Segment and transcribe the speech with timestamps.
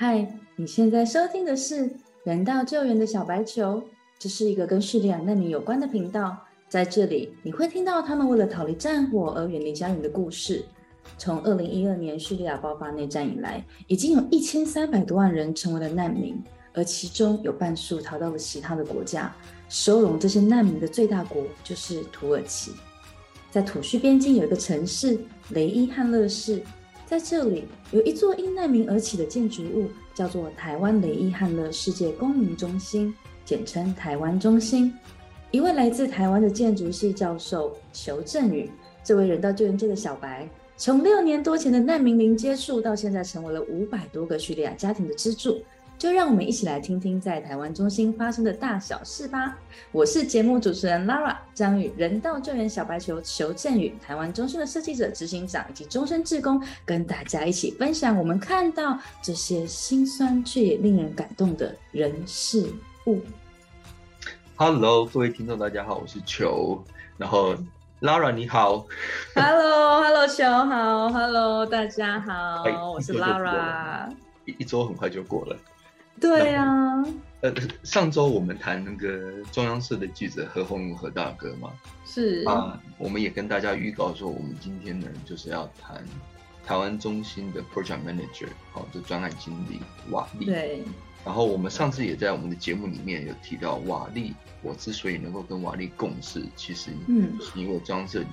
[0.00, 1.90] 嗨，你现在收听的是
[2.22, 3.82] 人道救援的小白球，
[4.16, 6.36] 这是一个跟叙利亚难民有关的频道。
[6.68, 10.64] 在这里，你会听到他们为了逃离战火而远离家园的故事。
[11.16, 16.40] 从二零一二年叙利亚爆发内战以来，已经有一千三百多万人成为了难民，
[16.74, 19.34] 而其中有半数逃到了其他的国家。
[19.68, 22.70] 收容这些难民的最大国就是土耳其。
[23.50, 25.18] 在土叙边境有一个城市
[25.48, 26.62] 雷伊汉勒市。
[27.08, 33.14] 在这里有一座因难民而起的建筑物，叫做台湾雷伊汉勒世界公民中心，
[33.46, 34.92] 简称台湾中心。
[35.50, 38.70] 一位来自台湾的建筑系教授裘振宇，
[39.02, 45.62] 这位人道救援界的小白，从六年多前的难民零接触，到现在成为了五百多个叙利亚家庭的支柱。
[45.98, 49.58] 就让我们一起来听听在台湾中心发生的大小事吧。
[49.90, 62.72] 我是节目主持人 Lara 张宇，人道救援小白球裘振宇，台湾中心的设计者、执行长以及终身志工，跟大家一起分享我们看到这些心酸却也令人感动的人事
[63.06, 63.20] 物。
[64.54, 66.80] Hello，各位听众，大家好，我是球。
[67.16, 67.56] 然后
[68.02, 68.86] Lara 你好
[69.34, 74.08] ，Hello，Hello 球好，Hello 大家好，我是 Lara。
[74.44, 75.56] 一一周很快就过了。
[76.20, 77.04] 对啊，
[77.40, 77.52] 呃，
[77.82, 81.70] 上周我们谈那个中央社的记者何鸿何大哥嘛，
[82.04, 86.04] 是啊，我们也跟大家预告说，我们今天呢就是要谈
[86.66, 89.80] 台湾中心的 project manager，好，就专案经理
[90.10, 90.46] 瓦力。
[90.46, 90.82] 对。
[91.24, 98.24] 然后我们上次也在我们的节目里面有提到瓦力，我之所以能够跟瓦力共事，其实嗯，是因为中央社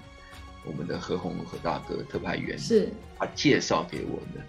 [0.64, 4.42] 我们的何鸿何大哥特派员是他介绍给我的。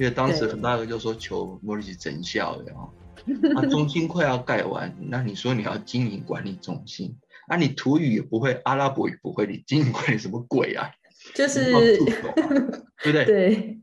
[0.00, 2.90] 因为当时很大个就说求莫里奇整校的哦，
[3.26, 7.14] 那中心快要盖完，那你说你要经营管理中心，
[7.48, 10.90] 啊你土语也不会，阿拉伯语不会，你经营管理什么鬼啊？
[11.34, 13.24] 就是对不对？
[13.26, 13.78] 对，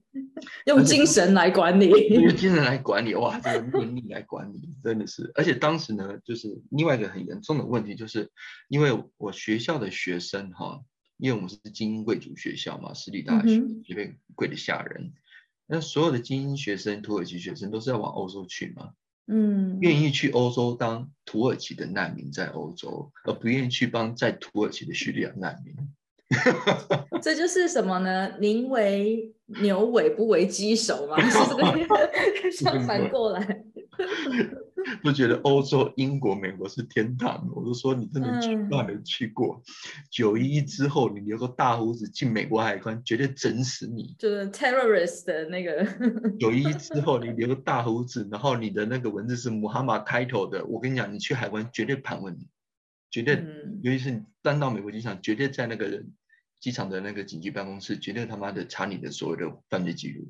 [0.66, 5.32] 用精神来管理，用精神来管理，哇，这个命令来管理，真的是。
[5.36, 8.32] 而且当时呢，就是另外一个很严重的问题，就是
[8.70, 10.82] 因为我学校的学生哈，
[11.18, 13.52] 因为我们是精英贵族学校嘛，私立大学，
[13.86, 15.14] 因为贵的吓人。
[15.68, 18.92] 那所有的精英学生、土耳其学生都是要往欧洲去吗？
[19.28, 25.76] 嗯，愿意去欧洲当土耳其的难民在欧洲，而不愿意去帮在土耳其的叙利亚难民。
[27.22, 28.38] 这就是什么呢？
[28.40, 33.64] 宁为牛尾不为鸡首嘛， 是这个相 反过来。
[35.04, 39.62] 就觉得欧洲、英国、美国是天堂，我就说你真的去都没去过。
[40.10, 44.16] 九一之后，你留个大胡子进美国海关，绝对整死你。
[44.18, 45.86] 就是 terrorist 的那个。
[46.40, 52.48] 九一之后，你留个大胡子，然后你的那个文字是穆罕马开头的，我跟你讲，你去海关绝对盘问你，
[53.10, 53.44] 绝对，
[53.82, 56.04] 尤其是你单到美国机场，绝对在那个
[56.60, 60.28] 机场的那个警局办公室，绝对他妈的查你的所有的犯罪记录。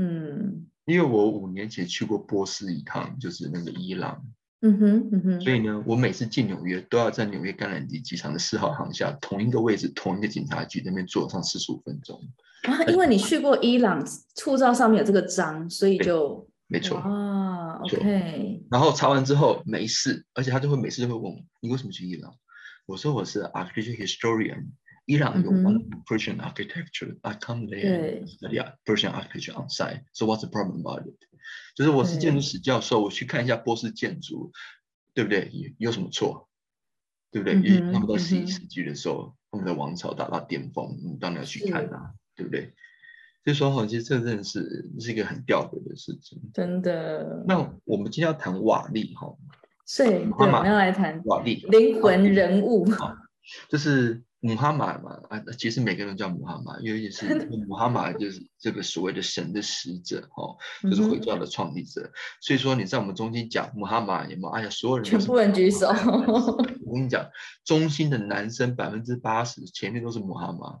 [0.00, 0.66] 嗯。
[0.86, 4.20] 因为我五年前去过波斯一趟，就是那个伊朗，
[4.60, 12.20] 嗯哼，嗯哼，所以呢，我每次进纽约都要在纽约橄榄迪机场的四号航下同一个位置，同一个警察局那边坐上四十五分钟。
[12.64, 14.04] 啊，因为你去过伊朗，
[14.44, 18.64] 护照上面有这个章，所以就没错啊，OK。
[18.68, 22.34] 然后查完之后没事，而且他就会每次都会问我，你为什么去伊朗？
[22.86, 24.64] 我说我是 architecture historian。
[25.10, 27.16] 伊朗有 one Persian architecture.
[27.22, 30.04] I come there study Persian architecture on site.
[30.12, 31.18] So what's the problem about it?
[31.74, 34.52] 就是我是建筑史教授，我去看一下波斯建筑，
[35.12, 35.50] 对不对？
[35.52, 36.48] 有有什么错？
[37.32, 37.56] 对不对？
[37.56, 42.72] 因为他们在十一世纪的时候，他们的王朝达到巅峰，你当然要去看啊，对不对？
[43.42, 46.40] 所以说哈，其实这真的是是一个很吊诡的事情。
[46.54, 47.42] 真的。
[47.48, 49.36] 那我们今天要谈瓦力哈，
[49.96, 52.86] 对对，我们要来谈瓦力灵魂人物，
[53.68, 54.22] 就是。
[54.40, 62.10] 穆罕马嘛啊，其实每个人叫穆罕马，因为也是穆罕马就是 这个所谓的神的使者哦，就是回教的创立者。
[62.40, 64.48] 所以说你在我们中心讲穆罕马有没有？
[64.48, 65.88] 哎呀，所有人全部人举手。
[65.88, 67.28] 我跟你讲，
[67.64, 70.78] 中心的男生百分之八十前面都是穆罕马。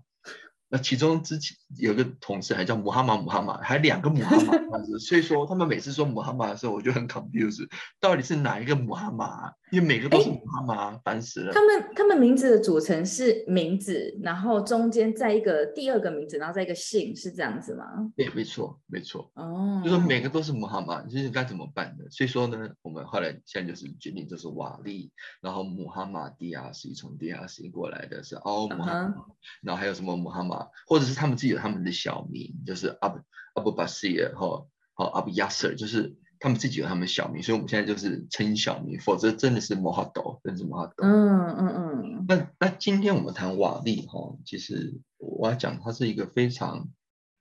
[0.72, 7.68] 那其中之前有个同事还叫穆哈马，穆哈马还两个穆哈马，所以说他们每次说穆哈马的时候，我就很 confused，
[8.00, 9.52] 到底是哪一个穆哈马？
[9.72, 11.52] 因为每个都是穆哈马，烦死了。
[11.52, 17.84] 他们他们名字的组成是名字，然后中间再一个第二个名字，然后再一个姓，是这样子吗？
[18.16, 19.30] 对，没错，没错。
[19.34, 22.04] 哦，就说每个都是穆哈马，就是该怎么办呢？
[22.10, 29.24] 所以说呢，我们后来现在就是决定，就是瓦利，然后穆哈马 DRC 从 DRC 过来的是奥穆罕马，
[29.62, 33.20] 然后还有什么穆哈马，或者是他们自己有他们的小名，就是阿布
[33.54, 36.16] 阿布巴西尔哈，好阿布亚瑟，就是。
[36.42, 41.04] 他们自己有他们小名，所以我们现在就是称小名，否则真的是摩哈斗，真是摩哈斗。
[41.04, 42.24] 嗯嗯嗯。
[42.26, 46.88] 那那今天我们谈瓦力哈，其实我要讲它是一个非常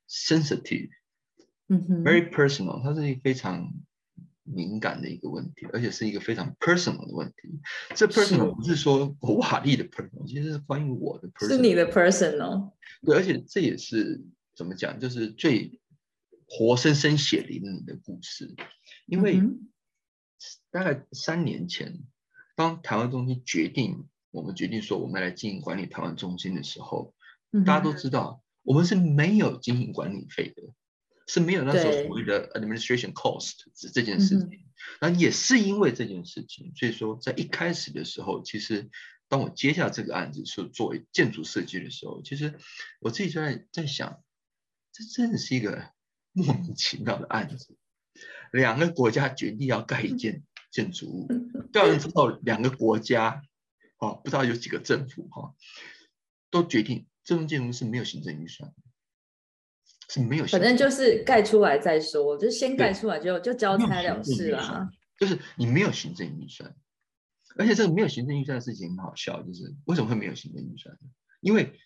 [0.10, 0.90] sensitive
[1.70, 3.72] 嗯哼，very personal，它是一个非常
[4.52, 7.50] 敏感的一个问题，而且是一个非常 personal 的问题。
[7.96, 12.72] 这 personal 不是说我瓦力的 personal，其实是关于我的 personal，是你的 personal。
[13.06, 14.22] 对，而且这也是
[14.56, 15.80] 怎么讲，就是最
[16.48, 18.56] 活生生血淋淋的故事。
[19.06, 19.42] 因为
[20.72, 22.00] 大概三年前，
[22.56, 27.14] 当台湾中心决定，我们决定说我们来经营管理台湾中心的时候，
[27.66, 30.64] 大家都知道，我们是没有经营管理费的。
[31.30, 33.54] 是没有那时候所谓的 administration cost
[33.94, 34.66] 这件事情，
[35.00, 38.90] 那也是因为这件事情，所以说在一开始的时候，其实
[39.28, 42.58] 当我接下这个案子是作为建筑设计的时候，其实
[43.00, 44.24] 我自己就在在想，
[44.92, 45.92] 这真的是一个
[46.34, 47.78] 莫名其妙的案子。
[48.52, 51.28] 两个国家决定要盖一件建筑物，
[51.72, 53.44] 调研之后，两个国家
[54.00, 55.54] 哦，不知道有几个政府哈，
[56.50, 58.74] 都决定这栋建筑物是没有行政预算。
[60.10, 64.90] 是没有，反正就是盖出来再说，就先盖出来就就交差了事啦。
[65.18, 66.76] 就是你没有行政预算，
[67.58, 71.10] 而且这个没有行政预算的事情很好笑，就是为什么会没有行政预算呢？
[71.42, 71.80] 因为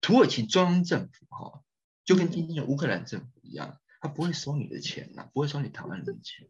[0.00, 1.62] 土耳其中央政府哈，
[2.04, 6.48] 就跟今天的乌克兰政府一样，他不会收你的钱呐，不会收你台湾人的钱。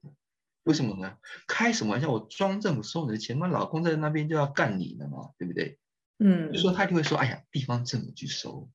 [0.62, 1.18] 为什么呢？
[1.46, 2.10] 开什么玩笑？
[2.10, 5.78] 我中央政府收你的钱，那老公在那边就要干你了嘛，对不对？
[6.18, 8.70] 嗯，就说他一定会说，哎呀，地方政府去收。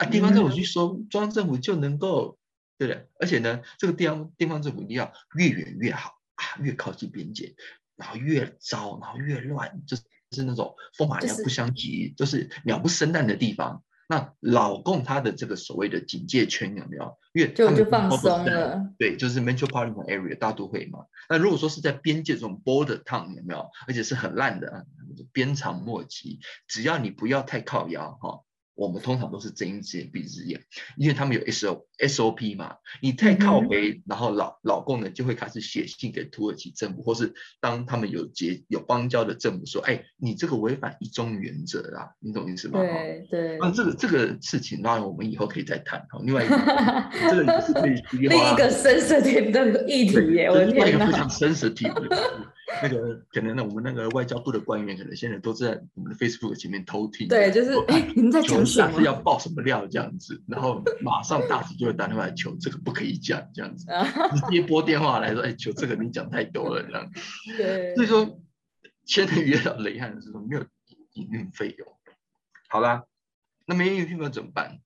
[0.00, 2.38] 啊，地方政府去收，中央政府就能够，
[2.78, 3.06] 对不对？
[3.20, 7.54] 而且呢，这个地方地方政府一定要越远越好啊，越靠近边界，
[7.96, 13.82] 然后越糟，然后越乱，就是是那种风马牛不相及，就是鸟不生蛋的地方。
[14.08, 17.16] 那老共他的这个所谓的警戒圈有没有？
[17.32, 21.04] 因为就就放松了，对，就是 metropolitan area 大都会嘛。
[21.28, 23.68] 那如果说是在边界这种 border town 有没有？
[23.86, 24.86] 而且是很烂的，
[25.32, 28.40] 鞭长莫及，只要你不要太靠腰哈。
[28.80, 30.58] 我们通常都是睁一只眼闭一只眼，
[30.96, 32.76] 因为他们有 S O S O P 嘛。
[33.02, 43.58] 你太靠北，然后老老共呢就会开始写信给土耳其政府，或是当他们有结有邦交的政府说：“哎，你这个违反一中原则啦，你懂意思吗？”对对。
[43.60, 46.18] 那这个这个事情，当然我们以后可以再谈哈。
[46.24, 46.56] 另外一个，
[47.28, 52.16] 这个也是可以另一个 sensitive 的议题耶，我另外一个非常 sensitive 的。
[52.82, 57.28] 那个可能呢，我们那个外交部的官员可能现在都在我们的 Facebook 前面偷听。
[57.28, 58.98] 对，就是哎，你们在讲什么？
[58.98, 63.86] 是要爆什么料这样子，然后马上大使就会打电话来求这个不可以讲这样子，
[64.34, 67.10] 直接拨电话来说，哎，求这个你讲太多了这样。
[67.56, 67.94] 对。
[67.94, 68.40] 所以说，
[69.04, 70.64] 现在遇到雷汉的时候没有
[71.12, 71.88] 营运费用。
[72.68, 73.04] 好啦，
[73.66, 74.78] 那没营运费用怎么办？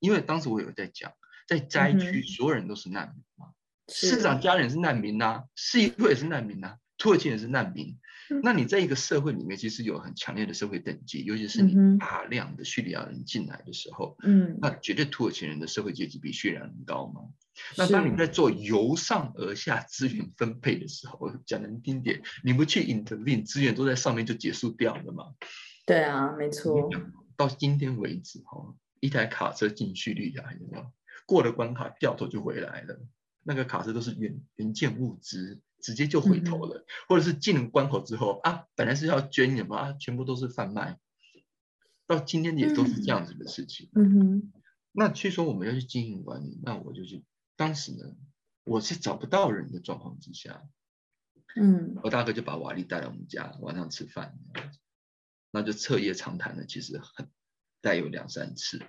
[0.00, 1.12] 因为当时我有在讲，
[1.46, 3.48] 在灾区所有人都是难民嘛，
[3.88, 6.76] 市长家人是难民呐，市议会也是难民呐。
[6.98, 7.96] 土耳其人是难民，
[8.42, 17.22] 那你在一个社会里面，其实有很强烈的社会等级，尤其是你大量的叙利亚人进来的时候，嗯，那绝对土耳其人的社会阶级比叙利亚人高嘛。
[17.76, 25.34] 那当你在做由上而下资源分配的时候，讲难听点，你不去 intervene，资源都在上面就结束掉了嘛。
[25.86, 26.90] 对啊，没错。
[27.36, 30.90] 到今天为止，哈，一台卡车进叙利亚，有没有
[31.26, 33.00] 过了关卡，掉头就回来了？
[33.44, 35.60] 那个卡车都是原原件物资。
[35.80, 40.98] 直接就回头了，或者是进了关口之后啊，本来是要捐的嘛，全部都是贩卖，
[42.06, 43.88] 到今天也都是这样子的事情。
[43.94, 44.52] 嗯哼，
[44.92, 47.24] 那据说我们要去经营管理，那我就去。
[47.56, 48.16] 当时呢，
[48.64, 50.62] 我是找不到人的状况之下，
[51.56, 54.38] 嗯，我大哥就把瓦力带来我们家晚上吃饭，
[55.50, 57.30] 那就彻夜长谈了，其实很
[57.80, 58.82] 带有两三次。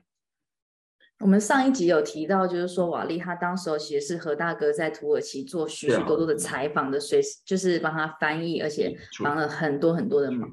[1.20, 10.50] 我们上一集有提到，就是说瓦利他当时候其实是何大哥在土耳其做许许多多的采访的，随时就是帮他翻译，而且帮了很多很多的忙。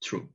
[0.00, 0.28] True。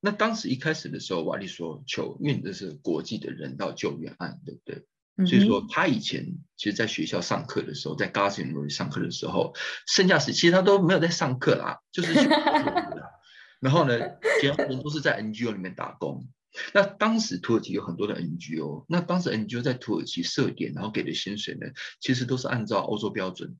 [0.00, 5.26] 那当时一开始的时候，瓦利说求，因为这是国际的人道救援案，对不对？
[5.26, 6.24] 所以说他以前
[6.56, 9.52] 其实在学校上课的时候，在 g a z i n 上课的时候，
[9.86, 12.14] 剩下时其实他都没有在上课啦，就是。
[13.60, 13.98] 然后呢，
[14.40, 16.26] 其他人都是在 NGO 里面打工。
[16.72, 21.66] 那当时土耳其有很多的 NGO，那当时 NGO 在土耳其设点，然后给的薪水呢，
[22.00, 23.56] 其实都是按照欧洲标准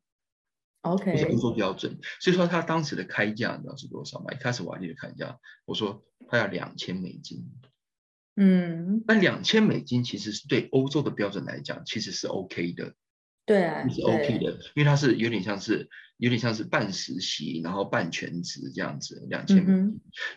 [0.82, 1.98] ，OK，欧洲标准。
[2.20, 4.32] 所以说他当时的开价你知道是多少吗？
[4.32, 7.50] 一开始我还记得开价，我说他要两千美金。
[8.36, 12.94] 嗯，那两千美金其实是对欧洲的标准来讲，其实是 OK 的。
[13.46, 19.66] 对啊，是 OK 的，因为它是有点像是有点像是半实习，然后半全职这样子，两千。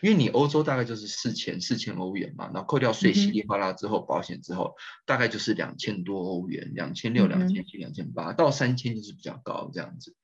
[0.00, 4.74] 因为你欧洲大概就是四千四千欧元嘛，然后扣掉税稀里哗啦之后，保险之后，
[5.06, 10.16] 大概就是两千多欧元，两千六、两千七、两千八到三千就是比较高这样子。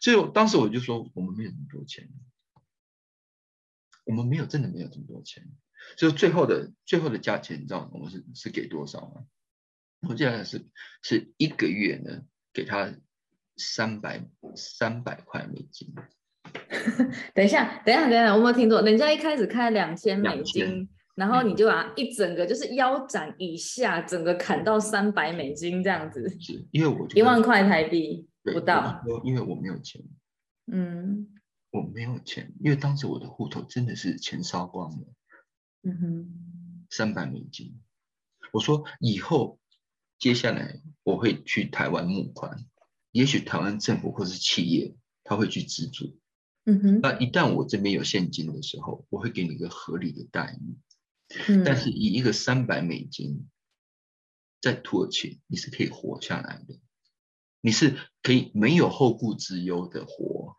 [0.00, 2.08] 所以当时我就说，我们没有那么多钱，
[4.06, 5.46] 我们没有真的没有这么多钱。
[5.98, 9.26] 所以最后的最后的价钱，你知道我们是是给多少吗？
[10.08, 10.64] 我记得是
[11.02, 12.92] 是一个月呢，给他
[13.56, 14.24] 三百
[14.56, 15.92] 三百块美金。
[17.34, 18.80] 等一下，等一下，等一下，我没有听错。
[18.82, 26.28] 人家一开始开两千美金，然后你就把一整个就是腰斩以下，整个砍到三百美金这样子。
[26.40, 30.02] 是因为我一万块台币不到，因为我没有钱。
[30.72, 31.28] 嗯，
[31.70, 35.06] 我没有钱，因为当时我的户头真的是钱烧光了。
[35.82, 37.80] 嗯哼，三百美金。
[38.52, 39.58] 我说以后
[40.20, 42.64] 接下来我会去台湾募款，
[43.10, 46.16] 也许台湾政府或是企业他会去资助。
[46.64, 50.76] 嗯哼，那一旦我这边有现金的时候，我会给你一个合理的待遇。
[51.48, 53.48] 嗯，但是以一个三百美金，
[54.60, 56.78] 在土耳其你是可以活下来的，
[57.62, 60.56] 你是可以没有后顾之忧的活，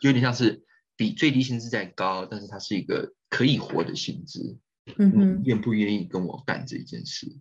[0.00, 4.58] 有点像是比最低薪资再高，但是它是一个可以活的薪资。
[4.98, 7.38] 嗯哼，愿不愿意跟我干这件事？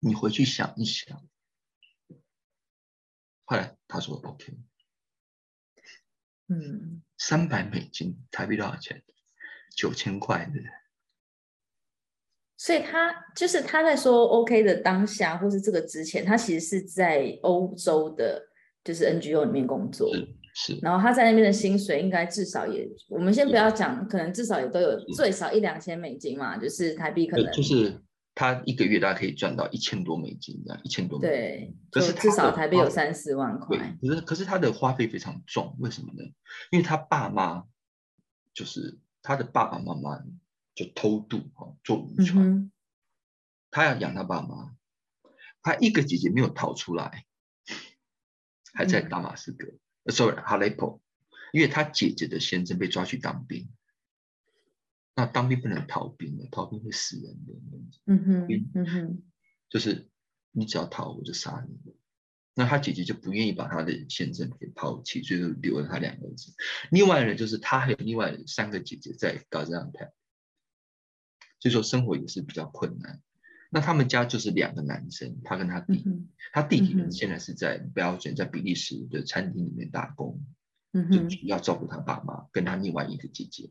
[0.00, 1.22] 你回去想一想。
[3.44, 4.56] 后来他说 OK。
[6.48, 9.02] 嗯，三百美金，台币多少钱？
[9.76, 10.60] 九千块的。
[12.56, 18.48] 所以他就是他在说 OK 的当下，或是这个之前，他其实是在欧洲的，
[18.82, 20.12] 就是 NGO 里面工作。
[20.12, 20.78] 是是。
[20.82, 27.52] 然后他在那边的薪水应该至少也，我们先不要讲，可能至少也都有最少一两千美金嘛，就是台币可能。
[27.52, 28.02] 就是。
[28.40, 31.20] 他一个月大概可以赚到一千多美金，这样一千多。
[31.20, 33.76] 对，可是至少台币有三四万块。
[34.00, 36.24] 可是可是他的花费非常重，为什么呢？
[36.70, 37.66] 因为他爸妈
[38.54, 40.24] 就是他的爸爸妈妈
[40.74, 42.72] 就偷渡哈，坐渔船，
[43.70, 44.74] 他要养他爸妈。
[45.60, 47.26] 他一个姐姐没有逃出来，
[48.72, 49.68] 还在大马士革
[50.10, 51.02] ，sorry，哈雷普，
[51.52, 53.68] 因为他姐姐的先生被抓去当兵。
[55.14, 57.54] 那当兵不能逃兵的，逃兵会死人的。
[58.06, 59.22] 嗯哼，嗯哼，
[59.68, 60.08] 就是
[60.52, 61.94] 你只要逃，我就杀你。
[62.54, 66.52] 那他姐姐就不愿意把他的先生给抛弃，所以就留了他两个儿子。
[66.90, 70.12] 另外呢，就是他还有另外三个姐姐在搞这样台，
[71.60, 73.20] 所以说生活也是比较困难。
[73.70, 76.04] 那他们家就是两个男生，他跟他弟，
[76.52, 80.44] 他弟弟呢现在是在标准在比利时的餐厅里面打工，
[80.92, 83.70] 就主要照顾他爸妈跟他另外一个姐姐。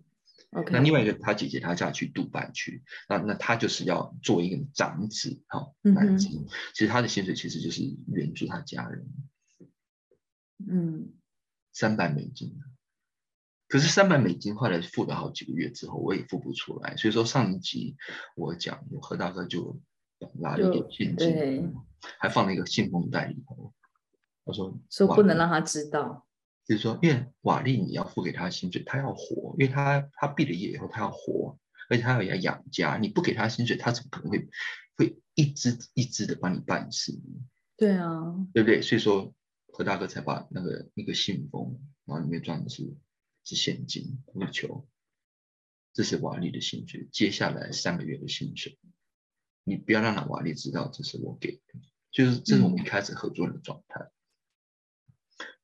[0.72, 6.27] 那另外一个他姐姐她嫁去杜拜去，那那他就是要做一个长子，哈，男子。
[6.74, 9.08] 其实他的薪水其实就是援助他家人，
[10.68, 11.13] 嗯，
[11.72, 12.60] 三百美金。
[13.68, 16.98] 可是三百美金后来付了好几个月之后，我也付不出来。
[16.98, 17.96] 所以说上一集
[18.36, 19.79] 我讲，我何大哥就
[20.34, 21.72] 拿了一点现金，
[22.18, 23.72] 还放了一个信封袋里头，
[24.46, 26.25] 我说说不能让他知道。
[26.69, 31.57] 就是说，因为瓦力你要付给他薪水，他要活，因为他他毕了业以后他要活，
[31.89, 34.47] 而且他要要养家，你不给他薪水，他怎么可能会
[34.95, 37.41] 会一支一支的帮你办事呢？
[37.75, 38.83] 对啊，对不对？
[38.83, 39.33] 所以说
[39.65, 42.95] 何大哥才把那个那个信封，然后里面装的是
[43.43, 44.88] 是现金，不求，
[45.91, 48.77] 这是瓦力的薪水，接下来三个月的薪水，
[49.63, 51.79] 你不要让瓦力知道这是我给的，
[52.11, 54.11] 就是这是我们一开始合作的状态，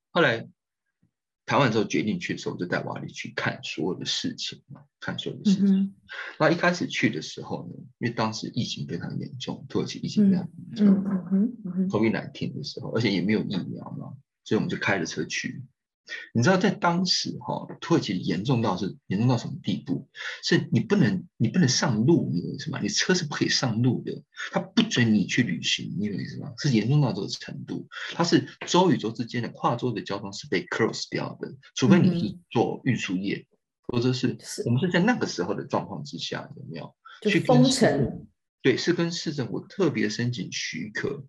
[0.09, 0.49] 后来。
[1.45, 5.93] 谈完之后决定去的时候，就带瓦力去看所有的事情嘛，看所有的事情。
[6.39, 11.03] 那一开始去的时候呢，因为当时疫情非常严重，土耳其疫情非常严重
[11.89, 15.63] ，COVID-19 的时候，而且也没有疫苗嘛，所以我们就开着车去。
[16.33, 20.07] 你知道在当时哈，土耳其严重到是严重到什么地步？
[20.43, 22.79] 是你不能你不能上路，你懂意思吗？
[22.81, 26.53] 你车是不可以上路的，他不准你去旅行，你懂意思吗？
[26.57, 33.45] 是严重到这个程度，它是州与州之间的跨州的交通是被 close 掉的，除非你是做运输业，
[33.87, 36.95] 或者是我们是在那个时候的状况之下，有没有？
[37.21, 38.27] 去封城？
[38.61, 41.23] 对，是跟市政府特别申请许可，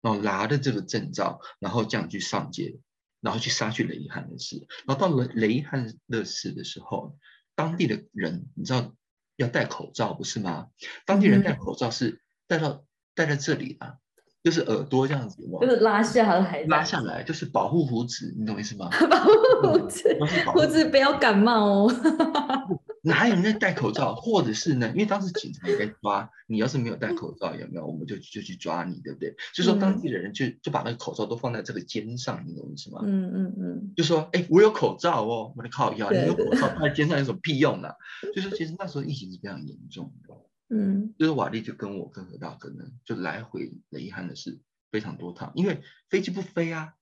[0.00, 2.78] 然后拿的这个证照，然后这样去上街。
[3.26, 7.16] 然后去杀去雷汉的事，然后到了雷汉的事的时候，
[7.56, 8.94] 当地的人你知道
[9.34, 10.68] 要戴口罩不是吗？
[11.04, 12.84] 当地人戴口罩是戴到
[13.16, 13.96] 戴在这里啊，
[14.44, 18.88] 就是耳朵这样子，就是拉下来，拉下来就是保护胡子，你懂意思吗？
[19.10, 19.32] 保护
[19.72, 20.16] 胡子，
[20.46, 21.92] 胡子不要感冒哦。
[23.06, 24.16] 哪有人在戴口罩？
[24.16, 24.88] 或者是呢？
[24.90, 27.86] 因为当时警察也在抓你，要是没有戴口罩，有没有？
[27.86, 29.36] 我们就就去抓你，对不对？
[29.54, 33.00] 就说当地的人就就把那个口罩都放在这个肩上，你懂意思吗？
[33.04, 33.92] 嗯嗯嗯。
[33.96, 37.90] 就说，哎，我有口罩哦，我的靠腰，你有口罩放在肩上有什么屁用呢？
[38.34, 40.34] 就是其实那时候疫情是非常严重的。
[40.70, 41.14] 嗯。
[41.16, 44.58] 就是瓦力就跟我跟何大哥呢，就来回雷汉的是
[44.90, 46.94] 非常多趟，因为飞机不飞啊。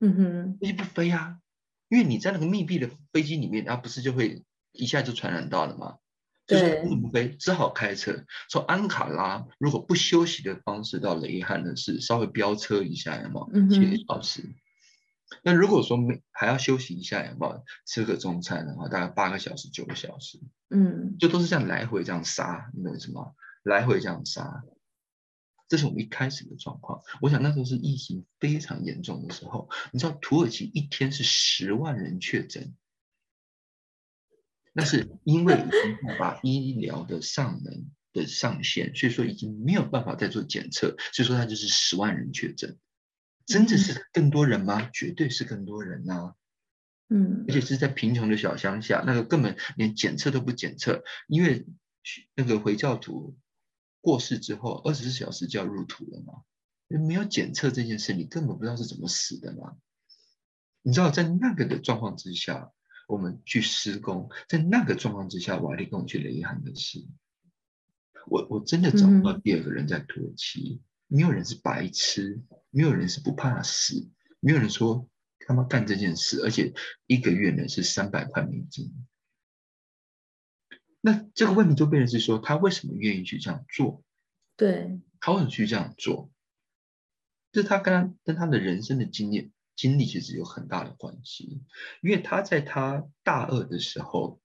[0.00, 0.58] 嗯哼。
[0.60, 1.38] 飞机不飞啊，
[1.88, 4.42] 因为你在那个密闭的飞机里面，然后不是就会。
[4.72, 5.98] 一下就传染到了嘛，
[6.46, 9.46] 就是不飞，只好开车从安卡拉。
[9.58, 13.68] 如果不休息的方式到雷汉的是稍微飙车一下，有没有？
[13.68, 14.54] 几个小时。
[15.44, 17.64] 那如果说没还要休息一下，有没有？
[17.86, 20.40] 吃个中餐的话，大概八个小时、九个小时。
[20.70, 23.34] 嗯，就都是这样来回这样杀，你懂什么？
[23.62, 24.64] 来回这样杀。
[25.68, 27.00] 这是我们一开始的状况。
[27.20, 32.74] 我想那时候是疫情非常严重的时候，你知道土耳其一天是十万人确诊。
[34.80, 42.78] 那是因为已经把医疗的上门的上限，所以说已经没有办法再做检测，所以说它就是十万人确诊，
[43.44, 44.88] 真的是更多人吗？
[44.90, 46.34] 绝对是更多人呐，
[47.10, 51.66] 嗯，而且是在贫穷的小乡下，那个根本连检测都不检测，因为
[52.34, 53.36] 那个回教徒
[54.00, 56.42] 过世之后二十四小时就要入土了嘛，
[56.88, 59.76] 没有检测这件事，你根本不知道是怎么死的嘛，
[60.80, 62.72] 你知道在那个的状况之下。
[63.10, 67.04] 我们去施工，在那个状况之下，瓦力跟我去雷汉的事，
[68.26, 72.40] 我我真的找不到第二个人在土耳其，没有人是白痴，
[72.70, 75.08] 没有人是不怕死，没有人说
[75.40, 76.72] 他妈干这件事，而且
[77.06, 78.94] 一个月呢是三百块美金。
[81.00, 84.04] 那这个问题就变成是说，他为什么愿意去这样做？
[84.56, 86.30] 对，他为什么去这样做？
[87.50, 89.50] 就是他跟他跟他的人生的经验。
[89.80, 91.62] 经历其实有很大的关系，
[92.02, 94.38] 因为他在他大二的时候，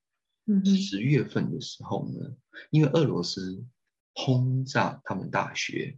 [0.63, 2.38] 十月份的时候呢，
[2.70, 3.65] 因为俄罗斯
[4.13, 5.98] 轰炸他们大学，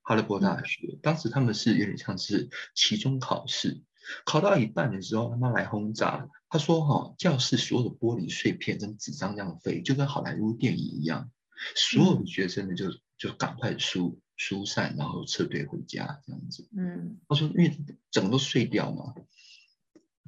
[0.00, 3.80] 哈勒波大学，当时他们是有点像是期中考试，
[4.24, 11.30] 考到一半的时候，他妈来轰炸，他说哈，教室所有的玻璃碎片跟纸张这样飞，就跟好莱坞电影一样，
[11.76, 12.86] 所有的学生呢就
[13.16, 16.68] 就赶快疏疏散，然后撤退回家这样子。
[16.76, 17.78] 嗯，他说，因为
[18.10, 19.14] 整个都碎掉嘛。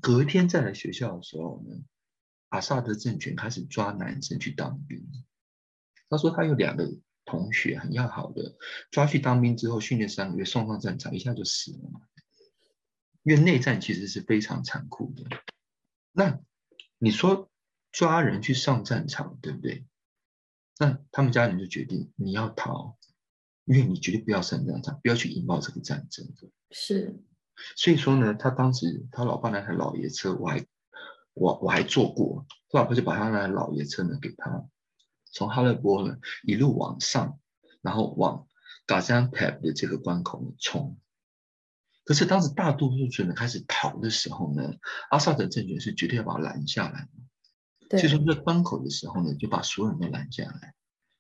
[0.00, 1.82] 隔天再来学校的时候呢，
[2.50, 5.04] 阿萨德政权开始抓男生去当兵。
[6.08, 6.88] 他说他有两个
[7.24, 8.54] 同学很要好的，
[8.92, 12.00] 抓去当兵之后训练三个月，送上战场一下就死了嘛。
[13.24, 15.24] 因为内战其实是非常残酷的。
[16.12, 16.38] 那
[16.98, 17.50] 你说
[17.90, 19.84] 抓人去上战场，对不对？
[20.78, 22.96] 那他们家人就决定你要逃。
[23.64, 26.26] 因为你绝对不要上战场，不要去引爆这个战争。
[26.70, 27.22] 是，
[27.76, 30.66] 所以说呢，他当时他老爸那台老爷车，我还
[31.32, 34.66] 我我还坐过，他老婆就把他那台老爷车呢给他，
[35.32, 37.38] 从哈勒波呢一路往上，
[37.80, 38.46] 然后往
[38.86, 40.98] Gaziantep 的这个关口呢冲。
[42.04, 44.74] 可是当时大多数人开始逃的时候呢，
[45.10, 47.08] 阿萨德政权是绝对要把他拦下来
[47.88, 47.98] 的。
[47.98, 50.74] 所以说在关口的时候呢，就把所有人都拦下来。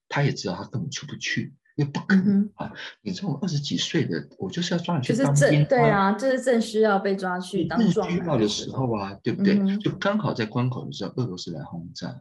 [0.08, 1.54] 他也知道他根本出不去。
[1.76, 2.72] 也不可能啊！
[3.02, 5.64] 你这种二十几岁的，我就是要抓你去当兵。
[5.66, 9.76] 对啊，就是正需要被抓去当壮需要的时候啊，对不对？
[9.78, 12.20] 就刚好在关口的时候，俄罗斯来轰炸，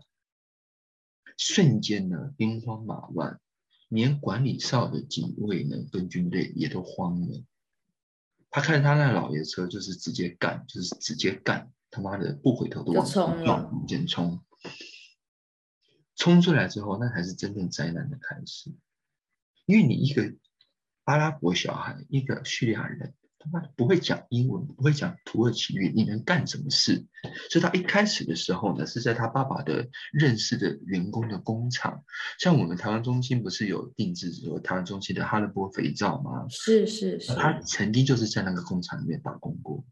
[1.37, 3.39] 瞬间呢兵荒马乱，
[3.89, 7.43] 连管理哨的警卫呢跟军队也都慌了。
[8.49, 13.13] 他看他那老爷车，就是直接干，就是直接干，他妈的不回头的往前
[13.45, 14.39] 撞，往前冲。
[16.15, 18.71] 冲出来之后，那才是真正灾难的开始。
[19.65, 20.33] 因为你一个
[21.05, 27.05] 阿拉伯小孩，一个叙利亚人，他妈不会讲英文，不会讲土耳其语，你能干什么事？
[27.49, 32.03] 所以他一开始的时候呢，是在他爸爸的认识的员工的工厂，
[32.39, 36.45] 像我们台湾中心不是有定制说台湾中心的哈勒波肥皂吗？
[36.49, 39.85] 是是是，他曾经就是在那个工厂里面打工过。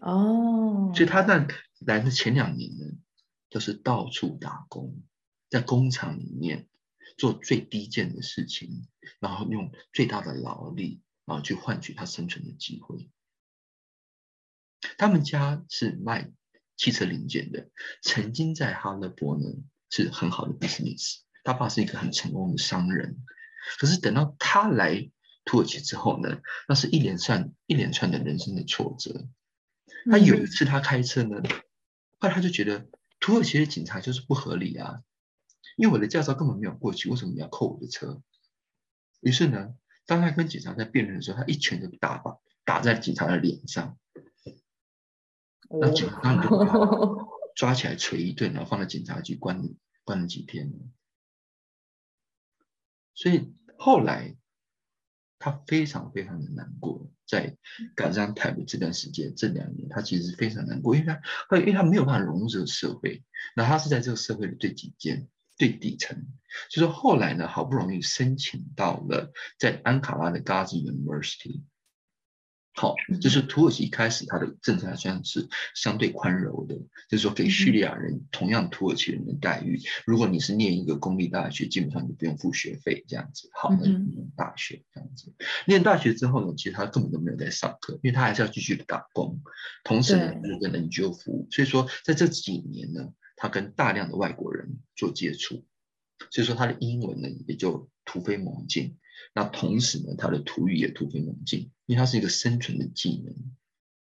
[0.00, 1.46] 哦，所以他在
[1.80, 2.84] 来的前两年呢，
[3.50, 5.02] 就是到处打工，
[5.48, 6.66] 在工厂里面。
[7.16, 8.86] 做最低贱的事情，
[9.20, 13.10] 然后用最大的劳力，然后去换取他生存的机会。
[14.98, 16.30] 他们家是卖
[16.76, 17.70] 汽车零件的，
[18.02, 19.44] 曾经在哈勒伯呢
[19.90, 21.20] 是很好的 business。
[21.42, 23.24] 他爸是一个很成功的商人，
[23.78, 25.10] 可是等到他来
[25.44, 29.28] 土耳其之后呢，那是一连串一连串的人生的挫折。
[30.10, 31.40] 他有一次他开车呢，
[32.18, 32.88] 后来他就觉得
[33.20, 35.02] 土耳其的警察就是不合理啊。
[35.76, 38.20] 因为我的驾照根本没有过去，为什么你要扣我的车？
[39.20, 39.74] 于是呢，
[40.06, 43.98] 当他跟警察在辩论的时候，他一拳就打吧，打在警察的脸上。
[45.68, 50.72] 那警察就抓起来捶一顿，然后放在警察局关关了几天。
[53.14, 54.36] 所以后来
[55.38, 57.56] 他非常非常的难过，在
[57.94, 63.24] 赶上台北这段时间，这两年他其实非常难过，因为他因为他没有办法融入这个社会，
[63.56, 65.28] 那他是在这个社会的最底尖。
[65.56, 66.26] 最底层，
[66.70, 71.62] 就是后来呢，好不容易申请到了在安卡拉的 Gazi University，
[72.74, 76.74] 好，就是土耳其开始它的政策还算是相对宽容的，
[77.08, 79.80] 就是说给叙利亚人同样土耳其人的待遇。
[80.04, 83.48] 如果你是念一个公立大学，基本上你不用付学费，这样子。
[83.54, 85.32] 好，那念大学这样子。
[85.66, 89.40] 念大学之后呢，其实他根本都没有在上课，因为他还是要继续的打工，
[89.82, 91.48] 同时呢就是跟 NGO 服务。
[91.50, 95.64] 所以说在这几年呢，他跟大量的外国人做接触，
[96.30, 98.98] 所以说他的英文呢也就突飞猛进。
[99.34, 103.54] 那同时呢，他的土语也突飞猛进，因为他是一个生存的技能，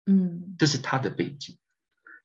[0.06, 1.58] 嗯，这是他的背景。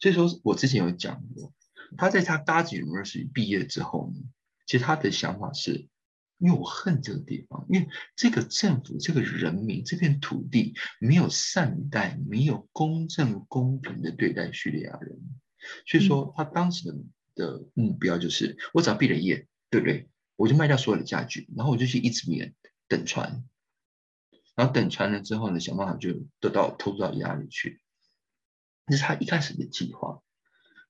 [0.01, 1.55] 所以说我之前有讲过，
[1.97, 4.21] 他在他 Gazi University 毕业之后呢，
[4.67, 5.89] 其实他的想法是，
[6.39, 15.19] 因为我恨这个地方，因为这个政府、这个人民、这片土地没有善待、没有公正公平的对待叙利亚人，
[15.87, 16.99] 所以说他当时的
[17.35, 20.09] 的目标就是，我只要毕了业，对不对？
[20.37, 22.55] 我就卖掉所有的家具，然后我就去一直面。
[22.87, 23.49] 等船，
[24.55, 27.81] 然后等船了之后呢，想办法就得到投入到压力去，
[28.87, 30.23] 这是他一开始的计划。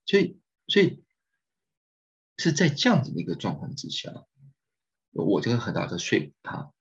[0.05, 1.05] 所以，所以
[2.37, 4.27] 是在这样子的一个状况之下，
[5.13, 6.73] 我就会很大的说服他，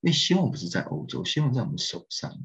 [0.00, 2.40] 因为希望不是在欧洲，希望在我们手上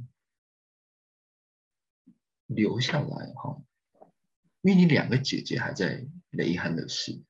[2.46, 3.62] 留下来哈。
[4.62, 7.22] 因为你两个姐姐还在雷汉的市，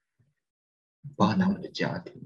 [1.16, 2.22] 包含他们的家庭。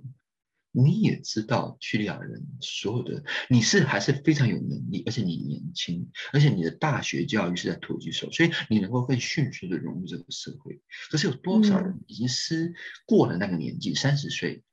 [0.78, 10.82] 你也知道叙利亚人所有的，你是还是非常有能力，而且你年轻，而且你的大学教育是在土耳其受，所以你能够更迅速的融入这个社会。
[11.10, 12.74] 可是有多少人已经是
[13.06, 14.64] 过了那个年纪，三十岁，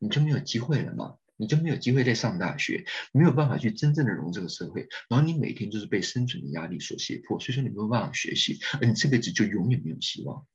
[0.00, 1.14] 你就没有机会了吗？
[1.42, 10.46] 你就没有机会再上大学，没有办法去真正的融入这个社会，然后你每天就是被生存的压力所胁迫，所以说你没有办法学习，而你这辈子就永远没有希望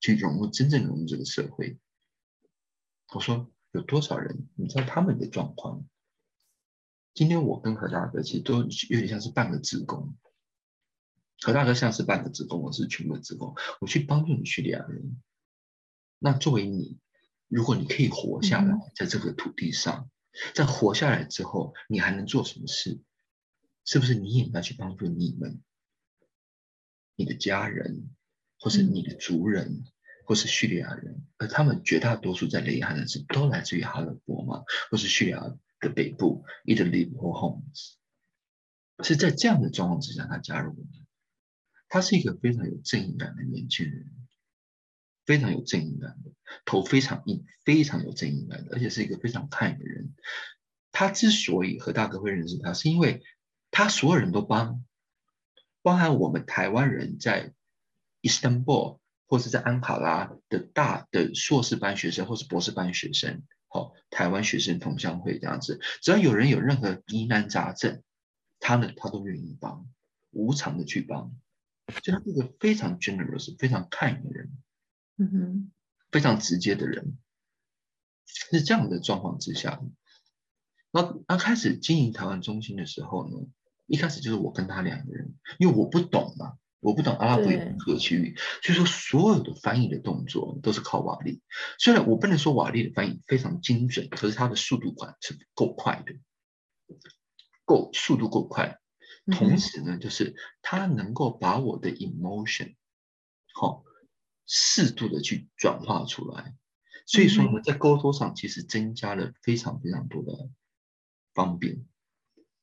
[0.00, 1.78] 去融入真正融入这个社会。
[3.14, 3.48] 我说。
[3.72, 4.48] 有多少人？
[4.54, 5.84] 你知道他们的状况？
[7.12, 10.16] 今天我跟何大哥其实都有点像是半个职工。
[11.42, 13.54] 何大哥像是半个职工，我是全部的职工。
[13.82, 15.20] 我去帮助你叙利亚人。
[16.18, 16.96] 那作为你，
[17.48, 20.08] 如果你可以活下来，在这个土地上，
[20.54, 23.00] 在活下来之后，你还能做什么事？
[23.84, 25.62] 是不是你也要去帮助你们、
[27.14, 28.10] 你的家人，
[28.58, 29.84] 或是你的族人？
[30.28, 37.92] 或是叙利亚人，而他们绝大多数在雷汉的是都来自于哈勒伯嘛，或是叙利亚的北部伊德利或 Homs，
[39.04, 41.06] 是在这样的状况之下，他加入我们。
[41.88, 44.10] 他是一个非常有正义感的年轻人，
[45.26, 46.30] 非常有正义感的，
[46.64, 50.14] 头非常硬，非常有正义感的，而且是一个非常看的人。
[50.92, 53.22] 他之所以和大哥会认识他，是因为
[53.70, 54.84] 他所有人都帮，
[55.82, 57.52] 包含我们台湾人在
[58.22, 59.00] Istanbul。
[59.28, 68.04] 或是在安卡拉的大的硕士班学生，或是博士班学生，好，台湾学生同乡会这样子，只要有人有任何疑难杂症，
[68.60, 69.84] 他呢他都愿意帮，
[70.30, 71.34] 无偿的去帮，
[72.04, 74.52] 就他是一个非常 generous、非常看的人，
[75.16, 75.72] 嗯哼，
[76.10, 77.18] 非常直接的人，
[78.26, 79.80] 是这样的状况之下，
[80.90, 83.46] 那他开始经营台湾中心的时候呢，
[83.86, 86.58] 一开始就是我跟他两个人，因为我不懂嘛。
[86.80, 91.42] 我不懂阿拉伯语和区域，所以说所有的翻译的动作都是靠瓦力。
[91.80, 96.12] 虽然我不能说瓦力的翻译非常精准，可是他的速度感是够快的，
[97.64, 98.78] 够速度够快。
[99.32, 102.76] 同时呢，就是他能够把我的 emotion
[103.52, 103.82] 好
[104.46, 106.54] 适度的去转化出来。
[107.06, 110.48] 所以说我们，在沟通上其实增加了非常非常多的
[111.34, 111.84] 方便。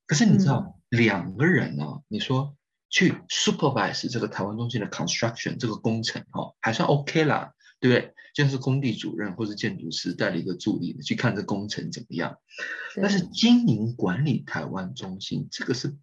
[0.05, 2.55] 可是你知道，两个人呢，你说。
[2.95, 8.13] 去 supervise 这个台湾中心的 construction 这个工程，哈，还算 OK 啦，对不对？
[8.35, 12.37] 就像是工地主任或是建筑师带了一个助理去看这工程怎么样。
[12.97, 15.97] 但是经营管理台湾中心，这个是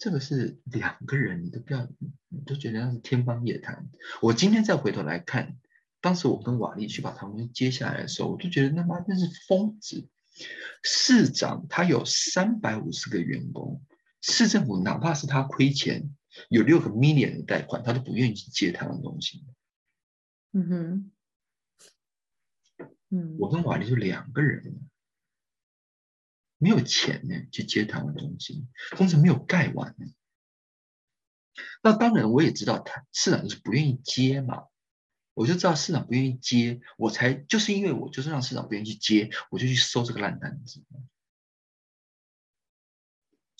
[0.00, 1.86] 这个是两个人，你都不要，
[2.28, 3.86] 你都觉得那是天方夜谭。
[4.22, 5.58] 我今天再回头来看，
[6.00, 10.08] 当时我跟瓦力去把他们接下来的时候，我就觉得他妈真是疯子。
[10.82, 13.84] 市长他有三百五十个员工。
[14.22, 16.16] 市政府哪怕是他亏钱，
[16.48, 19.44] 有六个 million 的贷款，他都不愿意去接台湾中心。
[20.52, 21.12] 嗯哼，
[23.10, 24.80] 嗯，我跟瓦力就两个人，
[26.60, 30.06] 没有钱呢，去接台湾中心，工程没有盖完呢。
[31.82, 34.66] 那当然，我也知道他市长就是不愿意接嘛，
[35.32, 40.84] 我就知道市长不愿意接，我才就是因为我就是让市长不愿意去接，我就去收这个烂单子。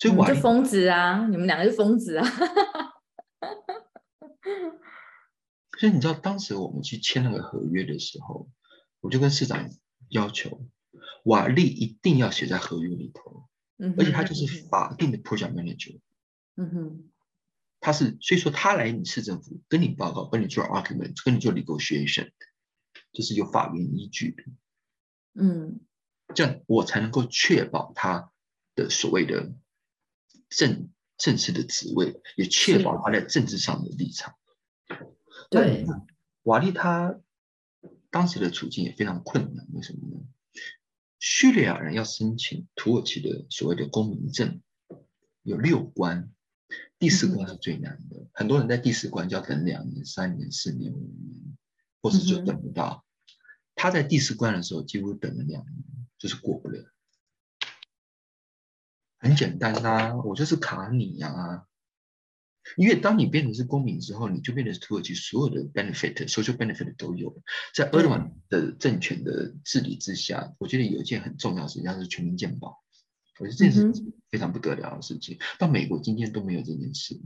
[0.03, 1.27] 你就疯子啊！
[1.27, 2.25] 你们两个是疯子啊！
[5.79, 8.49] 所以你知道，当时我们去签那个合约的时候，
[8.99, 9.69] 我就跟市长
[10.09, 10.63] 要求，
[11.25, 13.47] 瓦力一定要写在合约里头，
[13.97, 15.99] 而且他就是法定的 project manager，
[16.55, 17.09] 嗯哼，
[17.79, 22.31] 他是所以说他来你市政府跟你报告，跟你做 argument，跟你做 negotiation，
[23.11, 24.43] 就是有法院依据的。
[25.33, 25.79] 嗯，
[26.33, 28.31] 这样我才能够确保他
[28.75, 29.53] 的所谓的
[30.49, 34.35] 正正式的职位，也确保他在政治上的立场。
[35.49, 35.85] 对，
[36.43, 37.19] 瓦利他
[38.09, 40.23] 当时的处境也非常困难，为什么呢？
[41.21, 44.59] 叙利亚人要申请土耳其的所谓的公民证，
[45.43, 46.31] 有六关，
[46.97, 48.27] 第四关是最难的。
[48.33, 51.57] 很多人在第四关就要等两年、三年、四年、五年，
[52.01, 53.05] 或是就等不到。
[53.75, 55.85] 他在第四关的时候几乎等了两年，
[56.17, 56.83] 就是过不了。
[59.19, 61.67] 很简单呐，我就是卡你呀。
[62.77, 67.41] 因为当你变成是公民之后，你就变成土耳其所有的 benefit、social benefit 都有了。
[67.73, 72.81] 在埃尔多安的政权的治理之下，我觉得有一件很重要的事情，是全民健保。
[73.39, 73.91] 我觉得这是
[74.29, 75.39] 非常不得了的事情。
[75.57, 77.19] 到美国今天都没有这件事。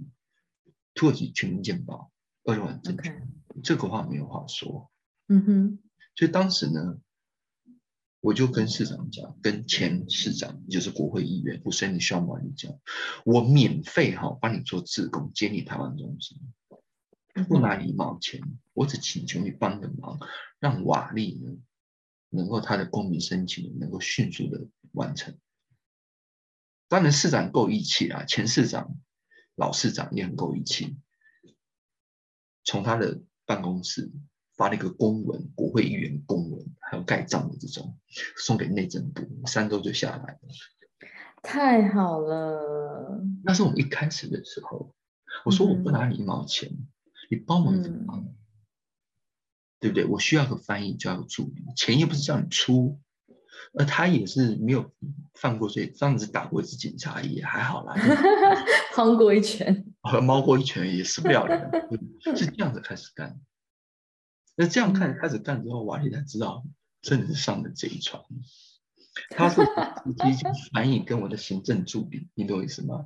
[0.94, 2.12] 土耳其全民健保，
[2.46, 3.28] 埃尔多安政权，
[3.64, 4.90] 这个话没有话说。
[5.28, 5.80] 嗯哼。
[6.16, 7.00] 所以当时呢。
[8.26, 12.76] 我就跟市长讲，跟前市长，就是国会议员，我申请需要瓦利讲，
[13.24, 16.40] 我免费哈帮你做自工，接你台湾中心，
[17.48, 18.42] 不拿一毛钱，
[18.74, 20.18] 我只请求你帮个忙，
[20.60, 21.56] 让瓦利呢
[22.30, 25.38] 能够他的公民申请能够迅速的完成。
[26.88, 28.98] 当然市长够义气啊，前市长、
[29.54, 30.98] 老市长也很够义气，
[32.64, 34.12] 从他的办公室。
[34.56, 37.98] 发了一个公文，国会议员公文，还有盖章的这种，
[38.38, 40.40] 送给内政部，三周就下来了。
[41.44, 43.22] 太好了！
[43.44, 44.96] 那是我们一开始的时候，
[45.44, 46.72] 我说我不拿你一毛钱，
[47.30, 48.26] 你帮忙怎么帮？
[49.80, 50.06] 对不对？
[50.06, 53.00] 我需要个翻译，就要个助理，钱又不是叫你出，
[53.78, 54.92] 而他也是没有
[55.36, 57.94] 犯过罪，这样子打过一次警察也还好啦，
[58.96, 59.86] 帮 过一拳，
[60.24, 61.70] 猫过一拳也死不了人，
[62.36, 63.40] 是这样子开始干。
[64.56, 66.66] 那这样看，开始干之后，瓦力才知道
[67.02, 68.24] 真的是上了这一船。
[69.32, 69.62] 他是
[70.18, 73.06] 直接反映跟我的行政助理，你懂我意思吗？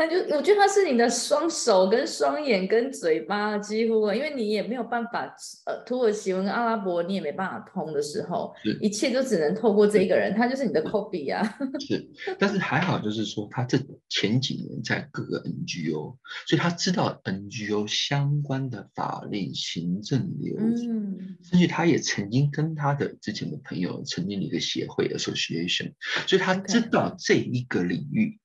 [0.00, 5.30] 他就我觉得他是你的双手跟双眼跟嘴巴，几乎因为你也没有办法，
[5.66, 11.44] 呃，土耳其文跟阿拉伯你也没办法通的时候，一切就只能透过这一个人，他就是你的 copy 啊。
[11.86, 12.08] 是，
[12.38, 25.92] 但是还好，就是说他这前几年在各个 NGO，所以他知道 NGO 相关的法令、行政流程，嗯甚至他也曾经跟他的之前的朋友成立了一个协会 association，
[26.26, 28.38] 所以他知道这一个领域。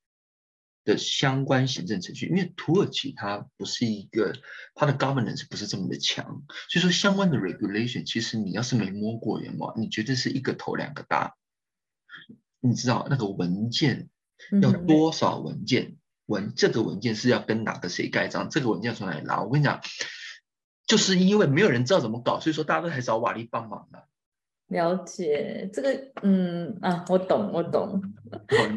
[0.86, 4.34] 的相关行政程序，因为土耳其它不是一个
[4.76, 11.36] 它的 governance 不是这么的强，所以说相关的 regulation 其实你要是没摸过眼嘛，你绝对是一个头两个大。
[12.62, 14.10] 你知道那个文件
[14.62, 15.98] 要多少文件？
[16.28, 18.50] 文这个文件是要跟哪个谁盖章？
[18.50, 19.43] 这个文件从哪里拿？
[19.43, 19.82] 我跟你讲，
[20.88, 24.08] 就是因为没有人知道怎么搞，所以说大家都还找瓦力帮忙的。
[24.67, 28.01] 了解这个，嗯啊，我懂，我懂。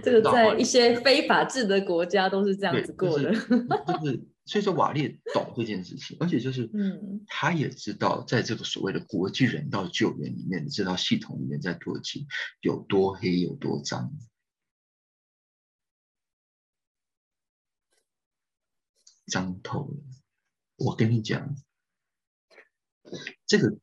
[0.03, 3.33] 这个在一些非法治的国家都是这样子过的。
[3.33, 3.39] 就
[4.05, 12.27] 是，所以说瓦列懂这件事情，而且就是，嗯，他也知道，在这个所谓的国际人道救援里面，这套系统里面，在土耳其
[12.61, 14.13] 有多黑有多脏，
[19.27, 19.97] 脏透了。
[20.77, 21.57] 我跟你讲，
[23.47, 23.79] 这个。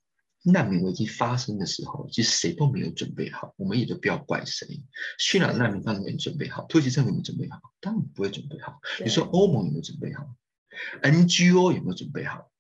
[0.46, 4.84] 难民危机发生的时候，其实谁都没有准备好，我们也就不要怪谁。
[5.18, 7.60] 叙利亚难民当然没准备好，土耳其政府有没有准备好？
[7.82, 8.80] 当然不会准备好。
[9.04, 10.36] 你说欧盟有没有准备好
[11.02, 12.52] ？NGO 有没有准备好？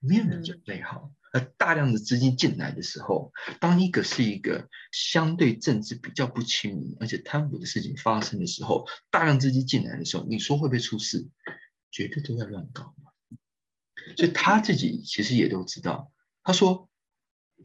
[0.00, 1.10] 没有人准备好。
[1.32, 11.26] 而大量的资金进来的时候，当一个是一个相对政治比较不亲民，而且贪腐的事情发生的时候，大量资金进来的时候，你说会不会出事？
[11.90, 13.12] 绝对都在乱搞嘛。
[14.16, 16.89] 所以他自己其实也都知道，他说。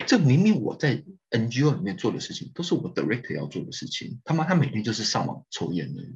[0.05, 4.19] 这明明我在 NGO 里面做的事情，都是我 director 要做的事情。
[4.25, 6.15] 他妈，他每天就是上网抽烟而已。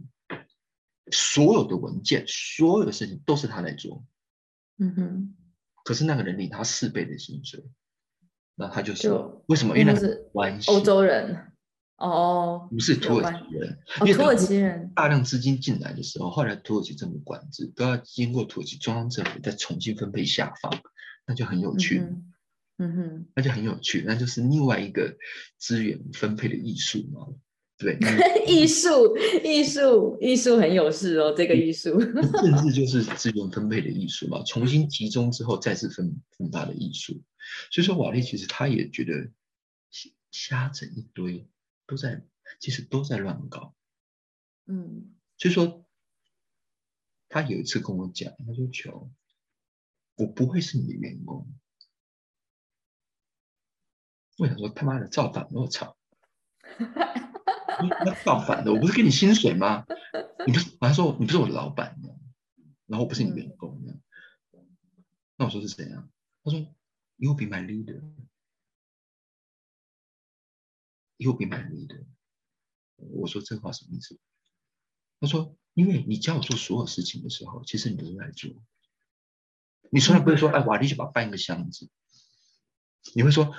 [1.12, 4.04] 所有的文件，所有的事情都是他在做。
[4.78, 5.36] 嗯哼。
[5.84, 7.64] 可是那个人领他四倍的薪水，
[8.56, 9.10] 那他就是
[9.48, 9.78] 为什么？
[9.78, 10.30] 因为那是
[10.68, 11.54] 欧洲人。
[11.98, 12.68] 哦。
[12.70, 13.80] 不是土耳其人。
[14.16, 14.92] 土耳其人。
[14.94, 20.72] 大量资金进来的时候，后来土耳其政府管制，都要经过土耳其中央政府再重新分配下放，
[21.26, 22.00] 那就很有趣。
[22.00, 22.29] 嗯
[22.96, 25.18] 哼，那就很有趣，那就是另外一个
[25.58, 27.28] 资源分配的艺术嘛，
[27.78, 27.98] 对
[28.48, 32.00] 艺术，艺术，艺术很有事哦，这个艺术。
[32.00, 37.22] 政治就是资源分配的艺术嘛，重新集中之后再次分分发的艺术。
[37.70, 39.30] 所以说，瓦力其实他也觉得
[40.32, 41.48] 瞎整一堆，
[41.86, 42.24] 都在
[42.60, 43.76] 其实都在乱搞。
[44.68, 45.86] 嗯，所以说
[47.28, 49.12] 他有一次跟我讲，他说：“求，
[50.16, 51.46] 我不会是你的员工。”
[54.40, 55.46] 我想说他妈的造反！
[55.52, 55.98] 我操！
[57.80, 59.86] 那造反的，我不是给你薪水吗？
[60.48, 60.78] 你不是？
[60.80, 62.10] 他说你不是我的老板吗？
[62.86, 63.94] 然后我不是你员工呢？
[65.36, 66.10] 那我说是谁啊？
[66.44, 66.60] 他说
[67.18, 68.02] ：“You be my leader.
[71.18, 72.06] You be my leader.”
[72.96, 74.18] 我说这话什么意思？
[75.20, 78.52] 他说：“因为你教我做所有事情的时候，其实你都在做。
[79.92, 81.90] 你从来不会说，哎，瓦力去把搬一个箱子。
[83.16, 83.54] 你会说，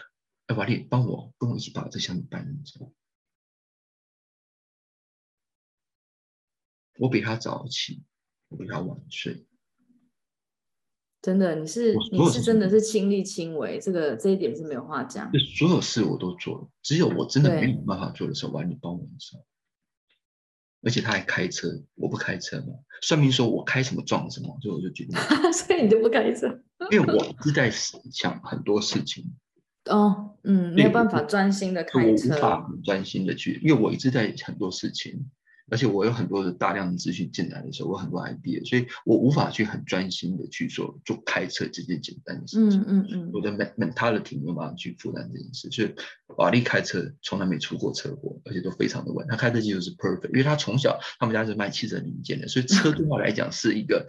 [0.51, 2.93] 哎，瓦力帮我跟我一起把这箱子搬走。
[6.99, 8.03] 我比他早起，
[8.49, 9.47] 我比他晚睡。
[11.23, 15.31] 真的，你是你是真的是亲力亲为，这个这一点是没有话讲。
[15.57, 19.39] 所有事我都做了，只有我真的没有办法做的时候，瓦力帮我一下。”
[20.83, 22.75] 而且他还开车，我不开车嘛。
[23.03, 25.15] 算命说我开什么撞什么，所以我就决定。
[25.53, 26.61] 所以你就不开车？
[26.91, 29.33] 因为我一直在想很多事情。
[29.91, 32.35] 哦，嗯，没有办法专心的开车。
[32.35, 35.31] 无法专心的去，因为我一直在很多事情。
[35.73, 42.81] 而且我有很多的大量的资讯进来的时候，我很多 idea，所以我无法去很专心的去做做开车这件简单的事情。
[42.81, 43.31] 嗯嗯嗯。
[43.33, 45.95] 我的 mentality 没有办法去负担这件事，所以
[46.39, 49.25] 瓦力开车从来没出过车祸，而且都非常的稳。
[49.29, 54.05] 他开车技术是 perfect，因为他从小他们家是卖汽车零件的，所以车对他来讲是一个，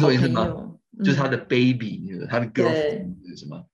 [0.00, 0.80] 好什么？
[1.04, 3.64] 就是他的 baby，他的 girlfriend 什么？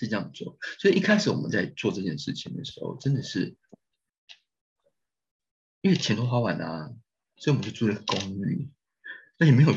[0.00, 0.56] 是这样做。
[0.78, 3.56] 所以一开始我们在做这件事情的时候，真的是。
[5.82, 6.94] 因为钱都花完了，
[7.36, 8.70] 所以我们就住了公寓，
[9.38, 9.72] 那也没有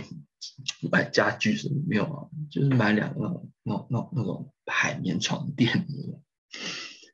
[0.92, 5.88] 买家具什么没有啊，就是买两个那那那种海绵床垫，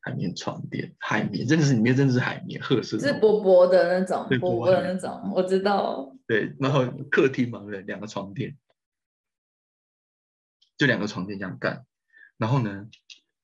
[0.02, 6.18] 海绵床垫，海绵真的是里面真的是海绵，褐色，是薄薄的那种，薄薄的那种，我知道。
[6.26, 8.58] 对，然后客厅嘛，对，两个床垫，
[10.80, 11.86] 就两个床垫这样干。
[12.40, 12.88] 然后呢，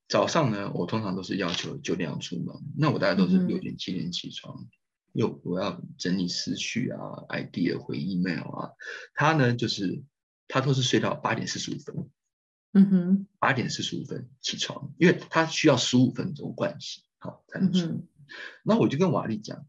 [0.07, 4.67] 早上呢，我通常都是要求九点要出门，那我大概都是六点七点起床。
[5.11, 8.71] 又我要整理思绪啊，idea 回 email 啊，
[9.13, 10.03] 他呢就是
[10.49, 12.09] 他都是睡到八点四十五分，
[12.73, 18.05] 嗯哼，八点四十五分起床，因为他需要十五分钟盥洗，好才能出。
[18.61, 19.65] 那我就跟瓦力讲，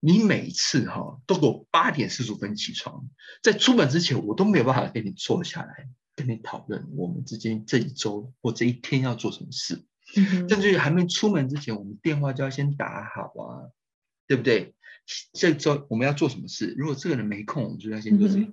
[0.00, 3.08] 你每次哈都给我八点四十五分起床，
[3.44, 5.88] 在出门之前我都没有办法给你坐下来
[6.20, 9.84] 跟你讨论我们之间这一周或这一天要做什么事，
[10.48, 13.70] 甚至于还没出门之前，我们电话就要先打好啊。
[14.26, 14.76] 对不对？
[15.32, 16.72] 这周我们要做什么事？
[16.78, 18.46] 如果这个人没空，我们就要先做这个。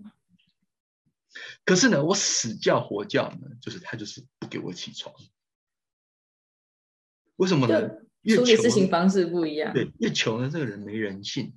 [1.65, 5.13] 可是呢，我死叫活叫呢，就是他就是不给我起床。
[7.35, 7.89] 为什么呢？
[8.35, 9.71] 处理事情方式不一样。
[9.71, 11.53] 对，越穷呢，这个人没人性。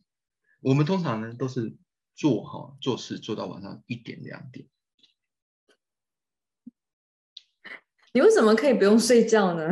[0.60, 1.74] 我们通常呢都是
[2.14, 4.66] 做哈做事做到晚上一点两点。
[8.12, 9.70] 你为什么可以不用睡觉呢？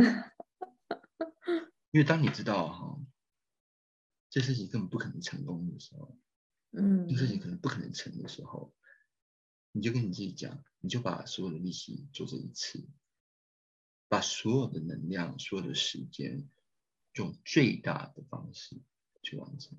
[1.90, 2.94] 因为当你知道哈。
[4.30, 6.18] 这事情根本不可能成功的时候，
[6.72, 8.74] 嗯，这事情可能不可能成的时候，
[9.72, 12.86] 你就跟你自己讲，你就把所有的力气做这一次，
[14.06, 16.46] 把所有的能量、所有的时间，
[17.14, 18.78] 用最大的方式
[19.22, 19.78] 去完成。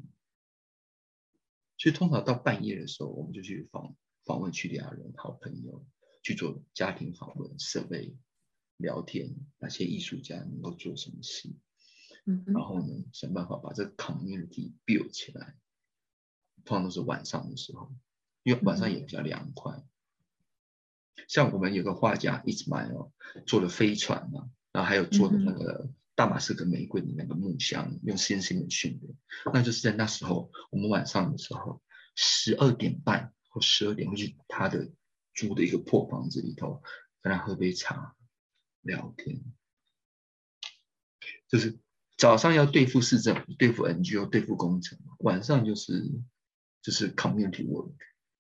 [1.78, 3.96] 所以通常到半夜的时候，我们就去访
[4.26, 5.86] 访问叙利亚人、好朋友，
[6.24, 8.18] 去做家庭访问、设备
[8.80, 11.50] 聊天，那些艺术家能够做什么事。
[12.26, 15.56] 嗯然后呢，想办法把这个 community build 起来。
[16.66, 17.92] 通常都是晚上的时候，
[18.44, 19.84] 因为晚上也比较凉快。
[21.28, 23.12] 像我们有个画家 Ismail
[23.48, 29.16] 做的飞船嘛，然后还有做的那个大马士革玫瑰的那个木箱，用 CNC 的训练。
[29.54, 31.82] 那就是在那时候，我们晚上的时候，
[32.16, 34.92] 十二点半或十二点会去他的
[35.34, 36.84] 租的一个破房子里头，
[37.22, 38.16] 跟他喝杯茶，
[38.82, 39.42] 聊天，
[41.48, 41.78] 就是。
[42.18, 46.12] 早上要对付市政府、对付 NGO、对付工程，晚上就是
[46.82, 47.94] 就是 community work。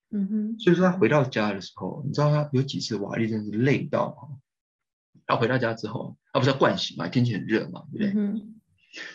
[0.09, 0.59] 嗯哼。
[0.59, 4.27] 所以说他回到家的时候，你知道他有几次瓦力真是累到哈。
[5.25, 8.43] 他回到家之后，他不是要盥洗嘛，天气很热嘛，对不对？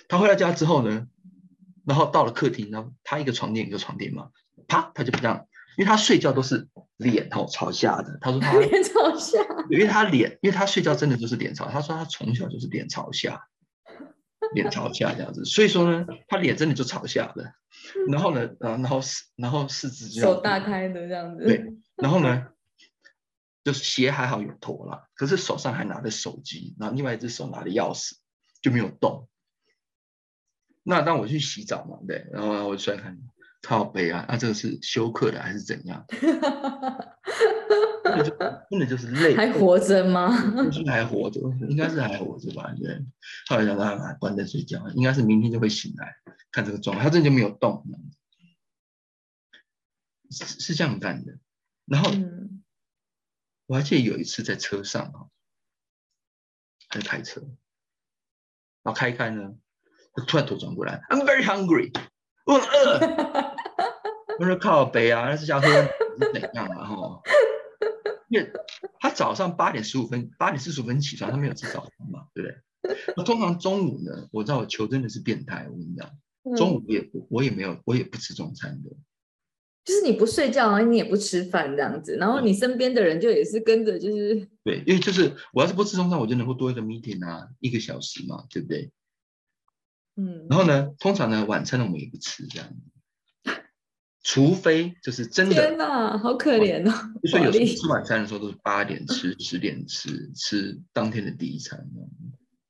[0.08, 1.08] 他回到家之后呢，
[1.84, 4.30] 然后到了客厅，然后他一个床垫一个床垫嘛，
[4.66, 5.46] 啪，他就这样，
[5.76, 8.18] 因为他睡觉都是脸哦朝下的。
[8.20, 9.38] 他说他脸朝下，
[9.70, 11.68] 因为他脸，因为他睡觉真的就是脸朝。
[11.68, 13.48] 他说他从小就是脸朝下。
[14.52, 17.54] 脸朝下这样子，所以说呢，他脸真的就朝下的。
[18.10, 21.44] 然后呢，呃，然后四，然后四肢就手大开的这样子。
[21.44, 21.64] 对，
[21.96, 22.48] 然后呢，
[23.64, 28.12] 就是鞋还好有脱了，可是手上还拿着手机，然后另外一只手拿着钥匙，
[28.60, 29.28] 就没有动。
[30.82, 33.18] 那当我去洗澡嘛，对，然后我出来看，
[33.64, 36.04] 靠背啊，那这个是休克的还是怎样？
[38.70, 40.30] 真的 就是累，还活着吗？
[40.66, 42.72] 就是还活着，应该是还活着吧？
[42.78, 43.04] 对。
[43.48, 46.14] 后来让他关灯睡觉，应该是明天就会醒来，
[46.52, 47.84] 看这个状态，他真的就没有动，
[50.30, 51.38] 是是这样干的。
[51.86, 52.10] 然后
[53.66, 55.26] 我还记得有一次在车上啊，
[56.90, 57.40] 在开车，
[58.82, 59.54] 然后开开呢，
[60.12, 61.92] 他突然头转过来，I'm very hungry，
[62.44, 63.53] 我很饿。
[64.38, 66.84] 我说靠北啊，那是想喝是怎样啊？
[66.84, 67.22] 哈。
[68.28, 68.50] 因为
[68.98, 72.96] 他早上八点十五分、八点四十五分起床，他没有吃早餐嘛，对不对？
[73.16, 76.10] 那通常中午呢，我知道我球真的是变态，我跟你讲，
[76.56, 78.90] 中午也不，我也没有，我也不吃中餐的。
[79.84, 88.90] 就是你不睡觉，然后你也不吃饭这样子，然后你身边的人就也是跟着，就是对，因为就是我要是不吃中餐，我就能够多一个 meeting 啊，一个小时嘛，对不对？
[90.16, 90.46] 嗯。
[90.48, 92.68] 然后呢，通常呢，晚餐呢我们也不吃这样。
[94.26, 96.92] 除非就是真的，天哪，好可怜哦！
[97.28, 101.86] 所以有时候吃晚餐的时候都是八点吃、十点吃，吃当天的第一餐。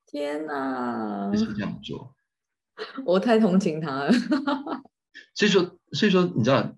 [0.04, 2.16] 天哪，就是这样做。
[3.06, 4.12] 我太同情他了。
[5.32, 6.76] 所以说，所以说，你知道，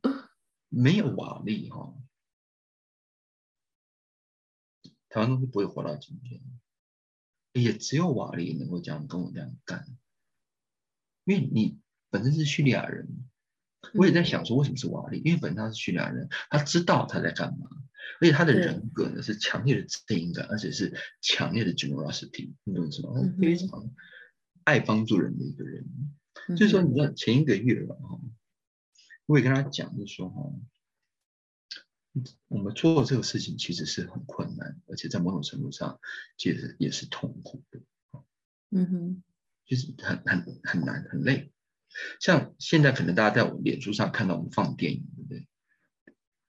[0.68, 1.95] 没有瓦力哈，
[5.09, 6.43] 台湾东西不会活到今天。
[7.55, 9.87] 也只有瓦力能够这样跟我这样干，
[11.24, 13.09] 因为你本身是叙利亚人。
[13.95, 15.20] 我也在想说，为什么是瓦力？
[15.24, 17.68] 因为本身他是叙利亚人，他知道他在干嘛，
[18.20, 23.20] 而且他的人格呢是强烈的正义感，而且是强烈的 generosity，你懂吗？
[23.20, 23.91] 他非常
[24.64, 25.87] 爱帮助人的一个人。
[26.57, 28.20] 所以说，你知道前一个月了哈，
[29.26, 30.53] 我也跟他讲，就说哈，
[32.49, 35.99] 我们做这个事情其实是很困难，而且在某种程度上
[36.37, 37.80] 其实也是痛苦的。
[38.70, 39.22] 嗯哼，
[39.64, 41.53] 就是很很很难，很累。
[42.20, 45.49] 像现在可能大家在我们脸书上看到我们放电影，对不对？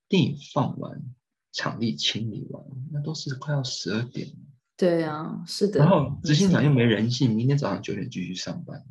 [0.08, 1.02] 电影放完，
[1.52, 4.36] 场地清理完，那都是快要十二点了。
[4.76, 5.80] 对啊，是的。
[5.80, 8.86] 然后执行长又没人性，明天早上九点继续上班。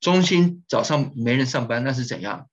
[0.00, 2.48] 中心早上没人上班，那是怎样？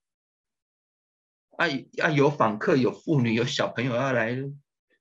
[1.58, 1.68] 啊
[2.02, 2.10] 啊！
[2.10, 4.36] 有访客，有妇女，有小朋友要来，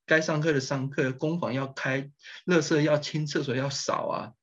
[0.04, 2.10] 该上课的上课，工房要开，
[2.44, 4.34] 垃圾要清，厕所要扫啊。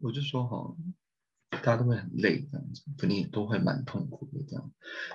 [0.00, 0.76] 我就说哈，
[1.50, 4.72] 大家都会很累这样子，肯定也都会蛮痛苦的这样。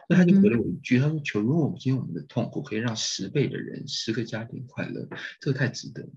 [0.09, 5.07] 那他就回了我一句，他说：“求，如果我们今天我们的痛苦可以让十倍的人、十个家庭快乐，
[5.39, 6.11] 这个太值得了。”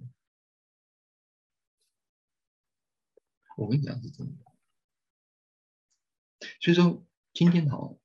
[3.56, 4.44] 我跟你讲是真的。
[6.60, 7.98] 所以说今天好，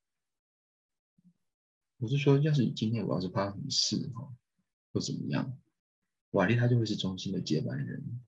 [1.98, 4.34] 我是说，要是今天我要是发生什么事哈，
[4.92, 5.58] 或怎么样，
[6.32, 8.22] 瓦力他就会是中心的接班人。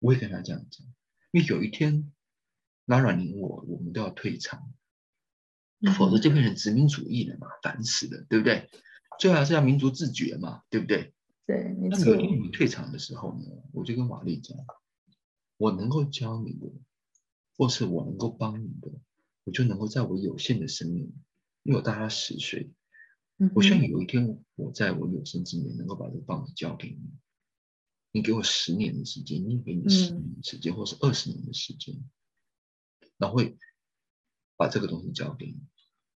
[0.00, 0.86] 我也跟他这样讲。
[1.30, 2.12] 因为有一天，
[2.86, 4.72] 拉软你我，我们都要退场，
[5.96, 8.70] 否则就变成殖民主义了嘛，烦死了，对不对？
[9.18, 11.12] 最后还是要民族自觉嘛，对不对？
[11.46, 14.56] 对，那有一天你退场的时候呢，我就跟瓦力讲，
[15.56, 16.72] 我能够教你的，
[17.56, 18.90] 或是我能够帮你的，
[19.44, 21.12] 我就能够在我有限的生命，
[21.62, 22.70] 因为我大他十岁，
[23.54, 27.00] 我希望有一天我在我有生之年能够把这个棒子交给你。
[28.10, 31.94] 你给我十年的时间，你给你十年的时间，或是二十年的时间，
[33.16, 33.56] 然后会
[34.56, 35.60] 把这个东西交给你。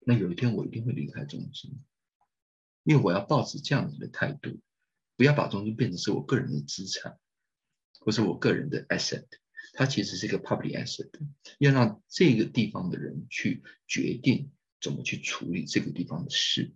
[0.01, 1.79] 那有一天我一定会离开中心，
[2.85, 4.61] 因为我要保持这样子的态度，
[5.17, 7.19] 不要把中心变成是我个人的资产，
[8.01, 9.27] 或是我个人的 asset。
[9.73, 11.11] 它其实是一个 public asset，
[11.59, 16.75] 要让这个地方的人去决定怎么去处理这个地方的事。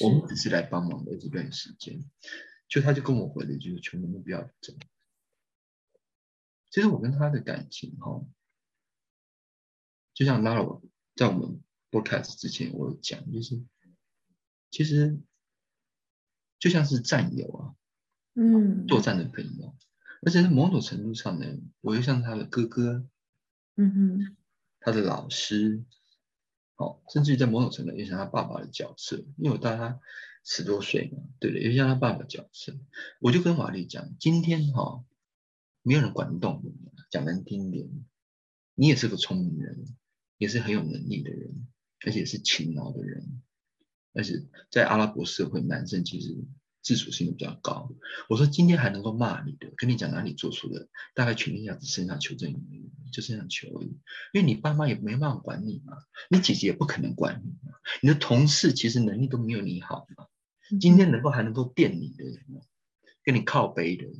[0.00, 2.04] 我们只是来帮忙的这段时间。
[2.70, 4.72] 就他就跟我回了一句：“求你们不要走。”
[6.70, 8.24] 其实我跟他的感情哈，
[10.14, 10.80] 就像拉我
[11.16, 11.60] 在我们
[11.90, 13.60] broadcast 之前我讲，就是
[14.70, 15.18] 其实
[16.60, 17.74] 就像是战友啊，
[18.34, 19.74] 嗯，作战的朋友，
[20.22, 21.46] 而且在某种程度上呢，
[21.80, 23.04] 我又像他的哥哥，
[23.74, 24.36] 嗯哼，
[24.78, 25.82] 他的老师，
[26.76, 30.00] 好，甚至于在某种程度也像他爸爸的角色，因为我带他。
[30.44, 31.64] 十多岁嘛，对不对？
[31.64, 32.76] 又像他爸爸角色，
[33.20, 35.04] 我就跟瓦力讲，今天哈，
[35.82, 36.72] 没有人管得动你，
[37.10, 37.88] 讲难听点，
[38.74, 39.96] 你也是个聪明人，
[40.38, 41.66] 也是很有能力的人，
[42.04, 43.42] 而且是勤劳的人，
[44.12, 46.36] 而且在阿拉伯社会，男生其实。
[46.82, 47.90] 自主性比较高。
[48.28, 53.88] 我说今天还能够骂你的，跟你讲哪里做错了，大概全天下只剩下求证你，就剩下求而已。
[54.32, 55.96] 因为你爸妈也没办法管你嘛，
[56.28, 60.26] 你姐姐也不可能管你嘛，你的同事其实能力都没有你好嘛。
[60.80, 62.36] 今天能够还能够垫你的人，
[63.24, 64.14] 跟你靠背的人，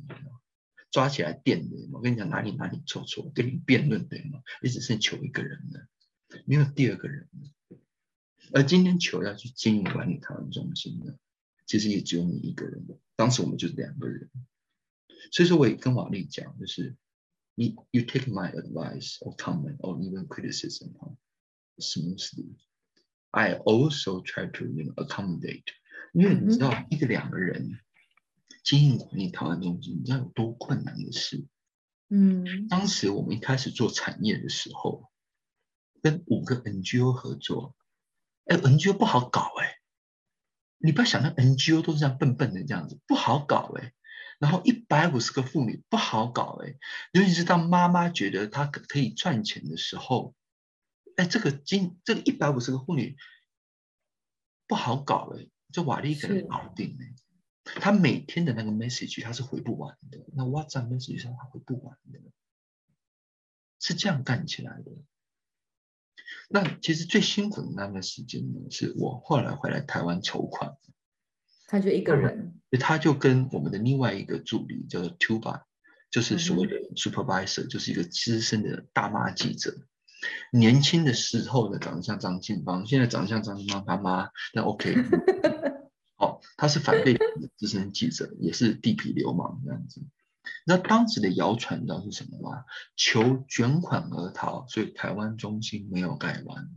[0.91, 4.41] 抓起来电的，我跟你讲哪里哪里做错，跟你辩论对吗？
[4.61, 5.87] 也只剩求一个人了，
[6.45, 7.77] 没有第二个人了。
[8.53, 11.13] 而今天球要去经营管理台湾中心呢，
[11.71, 12.99] 其实也只有你一个人的。
[13.15, 14.29] 当时我们就是两个人，
[15.31, 16.97] 所以说我也跟瓦力讲，就是
[17.55, 20.91] 你 you take my advice or comment or even criticism
[21.77, 22.57] smoothly.
[23.29, 25.63] I also try to you know accommodate.
[26.11, 27.79] 因为你知道一个两个人
[28.65, 31.45] 经营管理台湾中心，你知道有多困难的事。
[32.09, 35.09] 嗯，当时我们一开始做产业的时候，
[36.01, 37.77] 跟五个 NGO 合作。
[38.43, 39.77] 哎，NGO 不好搞哎，
[40.83, 43.93] 你不要想到 NGO 都是这样笨笨的这样子，不好搞哎。
[44.39, 46.75] 然后一百五十个妇女不好搞哎，
[47.11, 50.33] 尤其是当妈妈觉得她可可以赚钱的时候，
[51.15, 53.15] 哎，这个今这个一百五十个妇女
[54.65, 57.13] 不好搞哎，这瓦力可能搞定哎。
[57.63, 62.19] 他每天的那个 message 他是回不完的，那 WhatsApp message 上他回不完的，
[63.79, 64.91] 是这样干起来的。
[66.49, 70.75] 那其实最辛苦的那段时间呢，是我后来回来台湾筹款，
[71.67, 75.61] 他就一个人，他就跟我们的另外一个助理叫做 Tuba，
[76.09, 79.73] 就是所谓的 supervisor，就是一个资深的大妈记者，
[80.51, 84.95] 年轻的时候呢长得像张庆芳，现在长得像张庆芳他妈，那 OK，
[86.17, 87.25] 好， 他是反对的
[87.55, 90.01] 资深记者，也是地痞流氓这样子。
[90.65, 92.63] 那当时的谣传，你知道是什么吗？
[92.95, 96.69] 求卷款而逃，所以台湾中心没有盖完。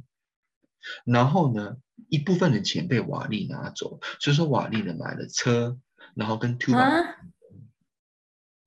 [1.05, 1.77] 然后呢，
[2.09, 5.79] 一部分的钱被瓦力拿走，所以说瓦力呢买了车，
[6.15, 7.17] 然后跟 Two 啊，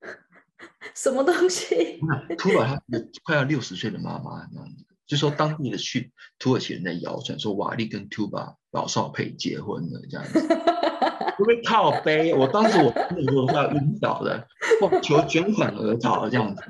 [0.94, 2.00] 什么东西
[2.38, 2.82] ？Two 把他
[3.24, 10.40] 快要六十岁的妈妈那样子，就说当地的去土耳其人在谣传说瓦力跟 Tuba 老少配结婚了这样子。
[11.38, 14.44] 不会靠背，我当时我那时候快要晕倒了，
[15.02, 16.62] 求捐款而逃这样子。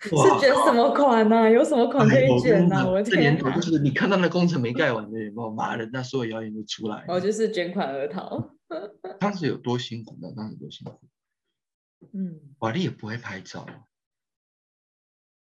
[0.00, 1.50] 是捐什么款呢？
[1.50, 2.88] 有什么款可以捐呢？
[2.90, 5.50] 我这年头就是你看到那工程没盖完的，有没有？
[5.50, 7.04] 妈的，那所有谣言都出来。
[7.08, 8.50] 哦，就是捐款而逃。
[9.20, 10.32] 当时有多辛苦呢？
[10.36, 11.00] 当时多辛苦。
[12.12, 13.66] 嗯，瓦力也不会拍照，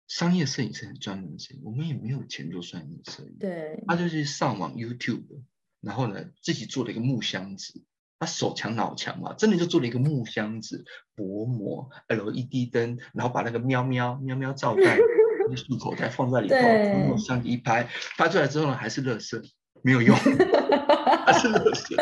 [0.07, 3.37] 商业摄影是很专门的摄影，我们也没有钱做商业摄影。
[3.39, 5.25] 对，他就是上网 YouTube，
[5.81, 7.83] 然后呢自己做了一个木箱子。
[8.23, 10.85] 他手强脑强嘛，真的就做了一个木箱子，
[11.16, 14.97] 薄膜 LED 灯，然后把那个喵喵喵喵罩 带
[15.57, 16.57] 漱口袋放在里头，
[17.09, 19.43] 用相机一拍，拍出来之后呢，还是乐色，
[19.83, 20.16] 没有用，
[21.27, 21.97] 还是乐色，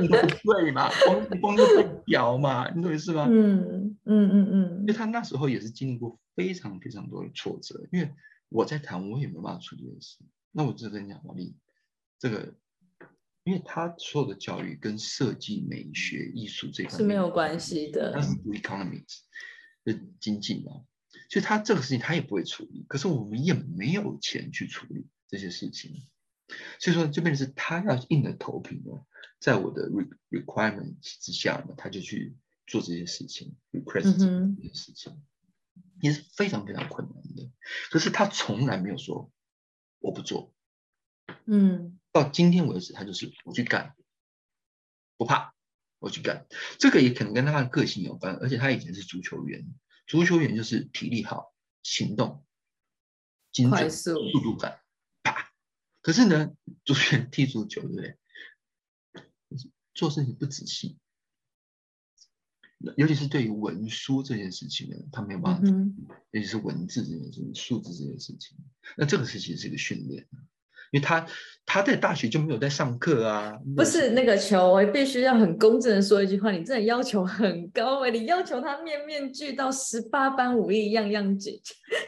[0.00, 3.26] 你都不对嘛，光光就被屌嘛，你懂意思吗？
[3.28, 8.10] 嗯嗯嗯嗯，因为他那时候也是经历过非常非常多的挫折，因为
[8.48, 10.16] 我在谈，我也没办法处理这件事，
[10.50, 11.54] 那我就跟你讲，王丽，
[12.18, 12.54] 这个。
[13.44, 19.18] 因为他所有的教育跟设计、美学、艺术这块是没有关系的，他是读 economics
[19.82, 20.84] 的经济嘛，
[21.28, 22.84] 所以他这个事情他也不会处理。
[22.88, 26.06] 可是我们也没有钱去处理这些事情，
[26.78, 28.92] 所以说这边是他要硬着头皮呢，
[29.40, 29.90] 在我的
[30.30, 32.36] requirement 之下呢，他就去
[32.68, 35.20] 做这些事情，request 这些事情，
[36.00, 37.50] 也是非常非常困难的。
[37.90, 39.32] 可是他从来没有说
[39.98, 40.54] 我不做，
[41.46, 41.98] 嗯。
[42.12, 43.96] 到今天为止，他就是我去干，
[45.16, 45.54] 不怕，
[45.98, 46.46] 我去干。
[46.78, 49.66] 这个也可能跟他的个性有关，而且他以前是足球员，
[50.06, 52.44] 足球员就是体力好、行动
[53.50, 54.80] 精准、速度感，
[55.22, 55.52] 啪。
[56.02, 56.54] 可是呢，
[56.84, 58.18] 足球员踢足球，对不对？
[59.94, 60.98] 做事情不仔细，
[62.96, 65.68] 尤其是对于文书这件事情呢，他没有办法，
[66.30, 68.56] 尤其是文字这件事情、数字这件事情，
[68.96, 70.26] 那这个事情是一个训练。
[70.92, 71.26] 因为他
[71.64, 81.58] 他在大学就没有在上课啊，不是那个球，我必须要很公正的说一句话，你真的要求很高哎，你要求他面面俱到，十八般武艺样样精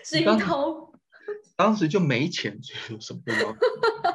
[0.05, 0.93] 精通。
[1.57, 3.57] 当时就没钱，所以什么都要。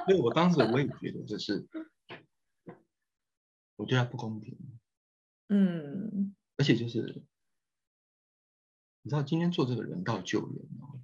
[0.06, 1.66] 所以我当时我也觉得这是，
[3.76, 4.56] 我对他不公平。
[5.48, 7.24] 嗯，而且就是，
[9.02, 11.02] 你知道今天做这个人道救援哦，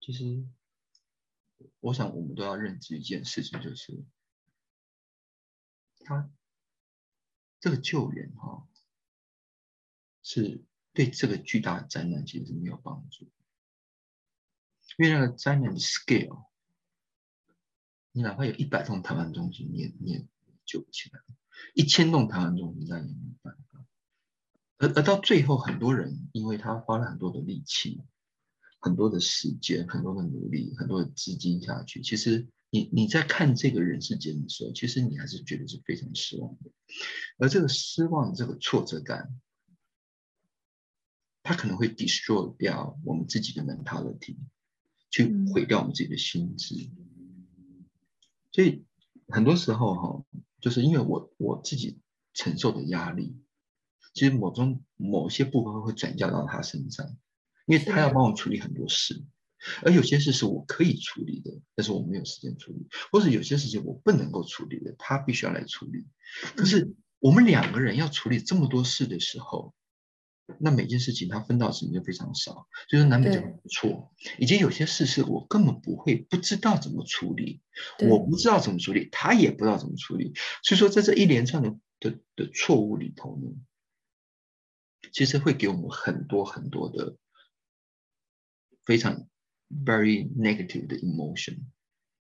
[0.00, 0.44] 其实。
[1.82, 4.04] 我想，我们都要认知一件事情，就是
[6.04, 6.30] 他
[7.58, 8.68] 这个救援哈，
[10.22, 13.24] 是对这个巨大的灾难其实是没有帮助，
[14.96, 16.46] 因为那个灾难的 scale，
[18.12, 20.24] 你哪怕有一百栋台湾中心，你也你也
[20.64, 21.18] 救不起来；
[21.74, 23.84] 一千栋台湾中心，那也没办法。
[24.78, 28.04] 而而到最后，很多人因为他花了很多的力气。
[28.82, 36.70] 很多的时间，很多的努力，很多的资金下去，其实你你在看这个人世间的时候，其实你还是觉得是非常失望的。
[37.38, 39.40] 而这个失望、这个挫折感，
[41.44, 44.36] 他可能会 destroy 掉我们自己的 mentality，
[45.10, 46.90] 去毁掉我们自己的心智。
[48.50, 48.84] 所以
[49.28, 50.24] 很多时候哈，
[50.60, 52.00] 就是因为我我自己
[52.34, 53.36] 承受的压力，
[54.12, 57.16] 其实某种某些部分会转嫁到他身上，
[57.66, 59.24] 因为他要帮我处理很多事。
[59.82, 62.80] 而有些事是我可以处理的，但是我没有时间处理；
[63.12, 66.04] 或者有些事情我不能够处理的，他必须要来处理。
[66.56, 69.72] 可是我们两个人要处理这么多事的时候，
[70.58, 74.12] 那每件事情他分到的时间就非常少，所以说难免就会错。
[74.36, 77.62] 以及有些事是我根本不会不知道怎么处理，
[78.08, 80.34] 我不知道怎么处理，他也不知道怎么处理。
[80.64, 83.48] 所以说在这一连串的的的错误里头呢，
[85.12, 87.16] 其实会给我们很多很多的
[88.84, 89.26] 非常。
[89.74, 91.60] Very negative 的 emotion，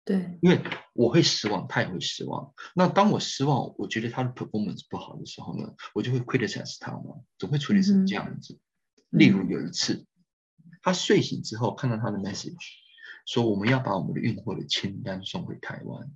[0.04, 2.54] 对，因为我会失望，他也会失望。
[2.76, 8.60] 那当我失望，我觉得他的 performance 不好的时候呢，我就会 criticize 他嘛，总会处理成这样子。
[9.08, 10.06] 例如有一次，
[10.80, 12.54] 他睡醒之后看到他的 message，
[13.26, 16.08] 说我们要把我们的运货的清单送回台湾，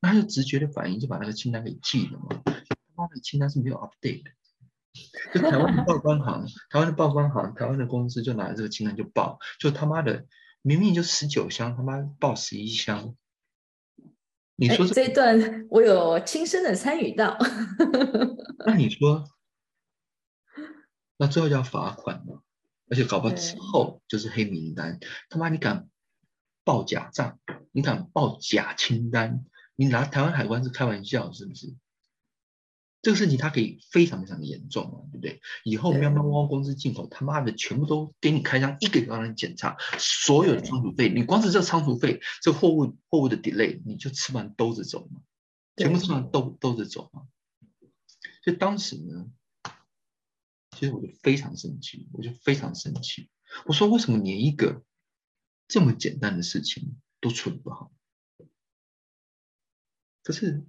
[0.00, 2.42] 那他就直觉的反应就把那个清单给寄了嘛。
[2.46, 4.30] 他妈的清单是没有 update 的。
[5.32, 10.26] 就台湾的报关行，台湾的报关行，台湾的公司就拿着这个清单就报，就他妈的
[10.62, 13.14] 明明就十九箱，他妈报十一箱。
[14.56, 17.38] 你说这一段我有亲身的参与到。
[18.66, 19.24] 那你说，
[21.16, 22.42] 那最后要罚款吗？
[22.90, 24.98] 而且搞不好之后就是黑名单。
[25.28, 25.88] 他妈你敢
[26.64, 27.38] 报假账？
[27.72, 29.44] 你敢报假清单？
[29.76, 31.74] 你拿台湾海关是开玩笑是不是？
[33.02, 35.40] 这个事情它可以非常非常的严重啊，对不对？
[35.64, 45.22] 以后喵喵汪汪公司进口，他妈的全部都给你开箱，一个一个让你检查，所有的仓储费，你光是这仓储费，这货物货物的 delay，你就吃完兜着走嘛，
[45.76, 47.26] 全部吃完兜兜着走嘛。
[48.44, 49.30] 所以当时呢，
[50.76, 53.30] 其实我就非常生气，我就非常生气，
[53.64, 54.82] 我说为什么连一个
[55.68, 57.90] 这么简单的事情都处理不好？
[60.22, 60.66] 可是。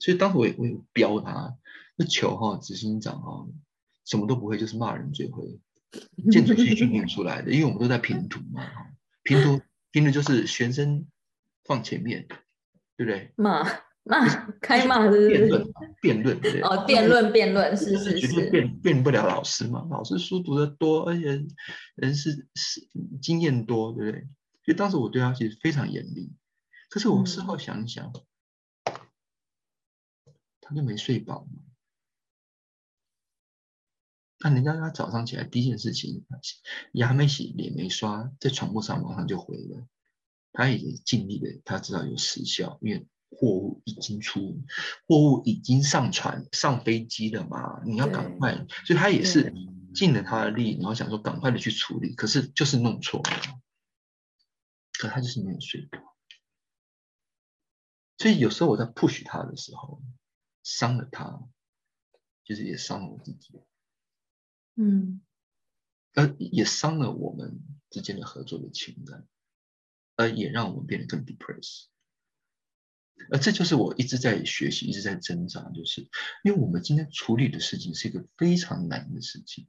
[0.00, 1.54] 所以当时我也我也飙他，
[1.94, 3.46] 那球哈执行长哈
[4.06, 5.60] 什么都不会，就是骂人最会，
[6.32, 8.62] 建筑系训练出来的，因为我们都在平图嘛，
[9.22, 9.60] 平图
[9.92, 11.06] 拼的就是学生
[11.64, 12.26] 放前面，
[12.96, 13.30] 对不对？
[13.36, 13.62] 骂
[14.04, 14.26] 骂
[14.62, 15.66] 开骂是辩论
[16.00, 21.44] 辩论对哦辩论辩论是是是，辩辩不了老师嘛，老师书读的多，而且
[21.96, 22.88] 人是是
[23.20, 24.20] 经验多，对不对？
[24.64, 26.32] 所以当时我对他其实非常严厉，
[26.88, 28.10] 可是我事后想一想。
[30.70, 31.58] 他就没睡饱嘛？
[34.38, 36.24] 那人家他早上起来第一件事情，
[36.92, 39.84] 牙没洗，脸没刷，在床铺上马上就回了。
[40.52, 44.62] 他也尽力的，他知道有时效，因为货物已经出，
[45.08, 48.54] 货物已经上船上飞机了嘛，你要赶快，
[48.86, 49.52] 所以他也是
[49.92, 53.60] 尽了他的力，然后想说赶快的去处理，可是就是弄错了，
[54.92, 55.98] 可他就是没有睡饱。
[58.18, 60.00] 所以有时候我在 push 他的时候。
[60.62, 61.48] 伤了他，
[62.44, 63.60] 就是也伤了我自己，
[64.76, 65.20] 嗯，
[66.14, 69.26] 而也伤了我们之间的合作的情感，
[70.16, 71.84] 而也让我们变得更 depressed。
[73.30, 76.08] 而这就是我一直在学习，一直在挣扎，就是
[76.42, 79.66] 因为我们今天处理的事情是一个非常难的事情，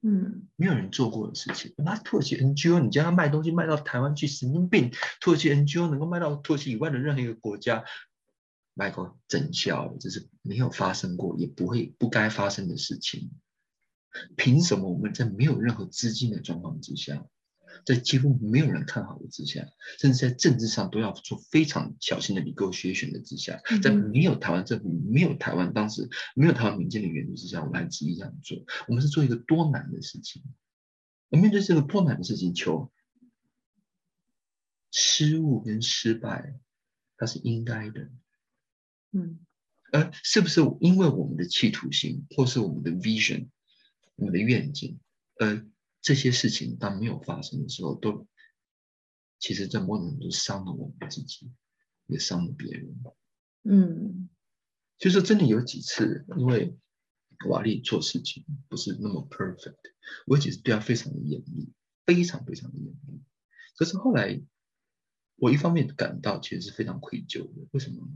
[0.00, 1.72] 嗯，没有人做过的事情。
[1.76, 4.90] 那土耳其 NGO，你叫他卖东西卖到台湾去，神经病！
[5.20, 7.84] 土耳其 NGO 能够卖到土耳其以外的任何一个国家？
[8.74, 13.30] 卖过整效，这是没有发生过，也不会不该发生的事情。
[14.36, 17.26] 凭什么我们在没有任何资金的状况之下，
[17.86, 19.66] 在几乎没有人看好的之下，
[19.98, 28.58] 甚至在政治上都要做非常小心的理构学选的之下，在没有台湾政府、没有台湾当时没有台湾民间的援助之下，我们还执意这样做？
[28.88, 30.42] 我们是做一个多难的事情？
[31.30, 32.92] 而面对这个多难的事情，求
[34.90, 36.58] 失误跟失败，
[37.16, 38.10] 它是应该的。
[39.12, 39.38] 嗯，
[39.92, 43.48] 呃，是不是因为我们的企图心，或是我们的 vision，
[44.16, 44.98] 我们的愿景，
[45.38, 45.64] 呃，
[46.00, 48.26] 这些事情当没有发生的时候，都
[49.38, 51.52] 其实在某种程度伤了我们自己，
[52.06, 52.96] 也伤了别人。
[53.64, 54.28] 嗯，
[54.98, 56.76] 就是真的有几次，因为
[57.48, 59.76] 瓦力做事情不是那么 perfect，
[60.26, 61.70] 我其实对他非常的严厉，
[62.06, 63.20] 非常非常的严厉。
[63.76, 64.40] 可是后来，
[65.36, 68.08] 我一方面感到其实是非常愧疚的，为什么？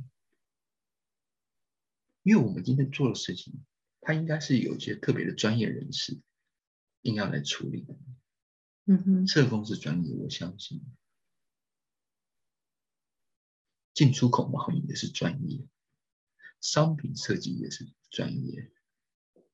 [2.27, 3.55] 因为我们今天做的事情，
[4.01, 6.19] 它应该是有一些特别的专业人士
[7.03, 7.97] 应要来处理的。
[8.87, 10.83] 嗯哼，社工是专业，我相信。
[13.95, 15.69] 进出口贸易也是专业，
[16.61, 18.73] 商品设计也是专业，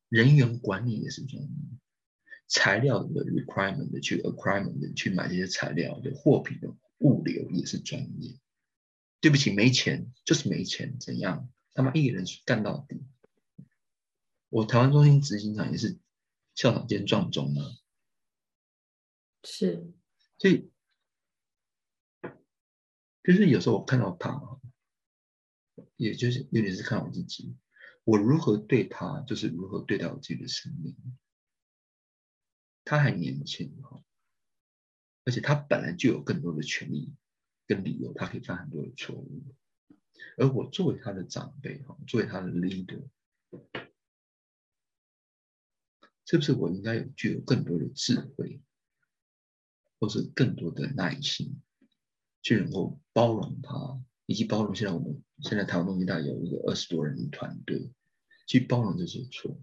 [0.08, 1.50] 人员管理也是专业。
[2.48, 8.40] 材料的 requirement 的去 acquirement 的去买这些材料的货品的物流也是专业。
[9.20, 11.52] 对不起，没钱就是没钱，怎样？
[11.74, 13.02] 他妈一个人干到底。
[14.48, 15.98] 我台湾中心执行长也是
[16.54, 17.64] 校长兼撞钟啊。
[19.44, 19.92] 是，
[20.38, 20.70] 所以
[23.24, 24.60] 就是有时候我看到他，
[25.96, 27.56] 也就是有点是看我自己，
[28.04, 30.96] 我如何对他，就是如何对待我自己的生命。
[32.84, 34.04] 他还年轻哈，
[35.24, 37.14] 而且他本来就有更多的权利
[37.66, 39.42] 跟理由，他可以犯很多的错误。
[40.36, 43.02] 而我作为他的长辈哈，作为他的 leader，
[46.24, 48.60] 是不是我应该有具有更多的智慧，
[49.98, 51.60] 或是更多的耐心，
[52.42, 57.90] 去能够包容他，以及包容现在我们现在台湾东西大有一个二十多人的团队，
[58.46, 59.60] 去包容这些错。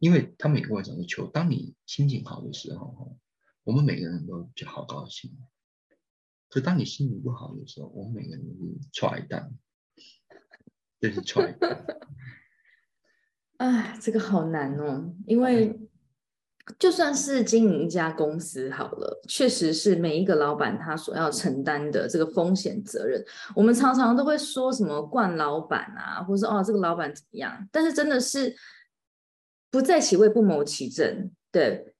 [0.00, 3.16] 因为他们也跟我讲说，求当你心情好的时候，
[3.62, 5.30] 我们每个人都就好高兴；
[6.52, 9.50] 可当你心情不好的时候，我们每个人都是踹蛋，
[11.00, 11.82] 这是踹蛋。
[13.56, 15.80] 哎，这个好难哦，因为
[16.78, 23.24] 就算是经营一家公司好了，确实是每一个老板他所要承担的这个风险责任。
[23.56, 28.54] 我们常常都会说什么惯老板啊，或者说哦这个老板怎么样，但是真的是。
[29.70, 31.91] 不在其位不谋其政，对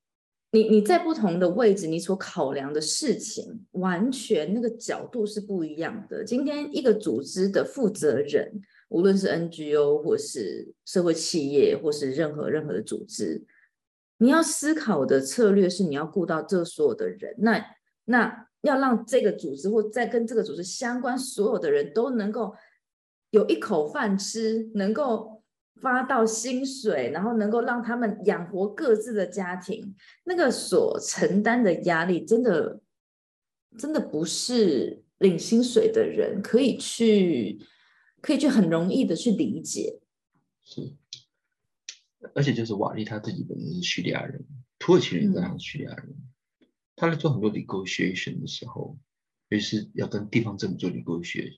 [0.55, 6.23] 你，你在不同的位置，你所考量的事情，完全那个角度是不一样的。
[6.23, 13.43] 今天一个组织的负责人，无论是 NGO 或是社会企业，或是任何任何的组织，
[14.19, 17.65] 你要思考的策略是你要顾到这所有的人，那
[18.05, 22.55] 那要让这个组织或在跟这个组织相关所有的人都能够
[23.31, 25.32] 有一口饭吃，能够。
[25.83, 32.81] 发到薪水，然后能够让他们养活各自的家庭，那个所承担的压力，真的，
[33.77, 37.61] 真的不是领薪水的人可以去，
[38.21, 40.01] 可以去很容易的去理解。
[40.63, 40.95] 是，
[42.35, 44.43] 而且就是瓦利他自己本身是叙利亚人，
[44.79, 46.15] 土耳其人跟他是叙利亚人，
[46.97, 48.97] 他在做很多 negotiation 的时候。
[49.51, 51.53] 就是要跟地方政府做理国学、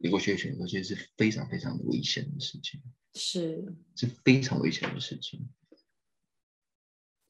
[0.00, 2.78] 理国学选择，其实是非常非常危险的事情，
[3.14, 5.48] 是是非常危险的事情。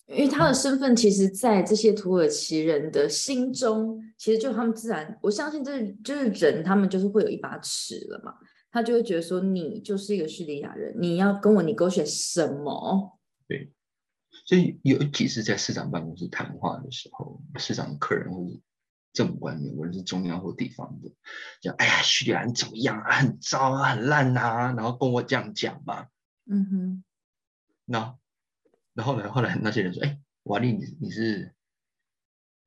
[0.07, 8.35] 因为他的身份，其实，在这些土耳其人的心中，其实就他们自然，我相信，这就是人，他们就是会有一把尺了嘛。
[8.70, 13.18] 他就会觉得说，你就是一个叙利亚人，你要跟我，你勾选什么？
[13.47, 13.70] 对，
[14.47, 18.59] 所以有几次在市长办公室谈话的时候，市长的客人或者。
[19.13, 21.11] 政府官员，无论是中央或地方的，
[21.61, 23.19] 讲哎呀，叙利亚人怎么样啊？
[23.19, 26.11] 很糟啊，很烂啊，然后跟我这样讲吧。
[26.47, 27.05] 嗯哼。
[27.85, 28.19] 那，
[28.93, 29.33] 然后呢？
[29.33, 31.55] 后来那些人说：“哎，瓦利，你你是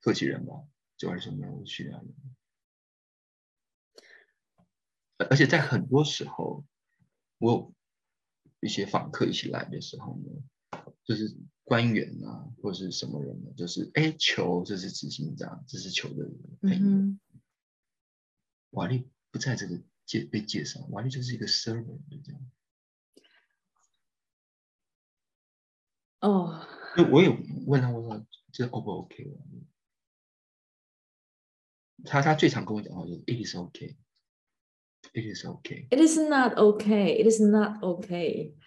[0.02, 0.68] 客气人吗？”
[0.98, 2.14] 就还是没有叙利亚人。
[5.30, 6.66] 而且在很多时候，
[7.38, 7.72] 我
[8.60, 11.38] 一些访客一起来的时候呢，就是。
[11.72, 13.53] 官员啊，或是什么人呢？
[13.55, 16.36] 就是哎，球这是执行长，这是球的人。
[16.63, 17.17] 嗯。
[18.72, 22.41] 瓦力不在这个介被介绍，瓦力就是一个 server，就这样。
[26.19, 26.67] 哦，
[27.09, 29.34] 我有问他，我说这 O 不 OK？
[32.03, 33.95] 他他最常跟我讲话就是 It is OK。
[35.13, 35.88] It is OK。
[35.89, 37.24] It is not OK。
[37.24, 38.57] It is not OK。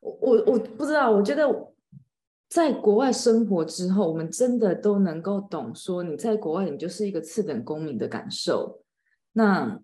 [0.00, 1.46] 我我我不知道，我觉得。
[2.48, 8.82] 在国外生活之后，我们真的都能够懂说，你在国外，你就是一个次等公民的感受。
[9.32, 9.80] 那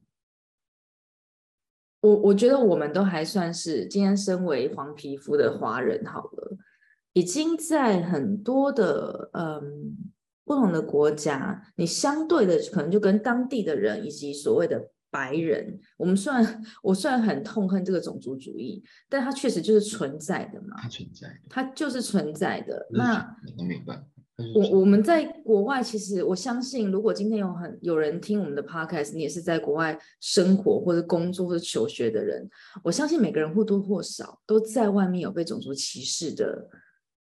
[2.00, 6.56] 我我觉得我们都还算是今天身为黄皮肤的华人好了，
[7.12, 9.96] 已经在很多的嗯
[10.44, 14.90] 不同的国家，你相对的可能就跟当地的人以及所谓的。
[15.14, 20.74] 白人，我们虽然我虽然很痛恨这个种族主义，但它确实就是存在的嘛。
[20.76, 22.84] 它存在的，它就是存在的。
[22.90, 24.04] 那我明白。
[24.52, 32.50] 我我们在国外，其实我相信，如果今天有很有人听我们的 podcast，你也是在国外生活或者工作或者求学的人，
[32.82, 36.68] 我相信每个人或多或少都在外面有被种族歧视的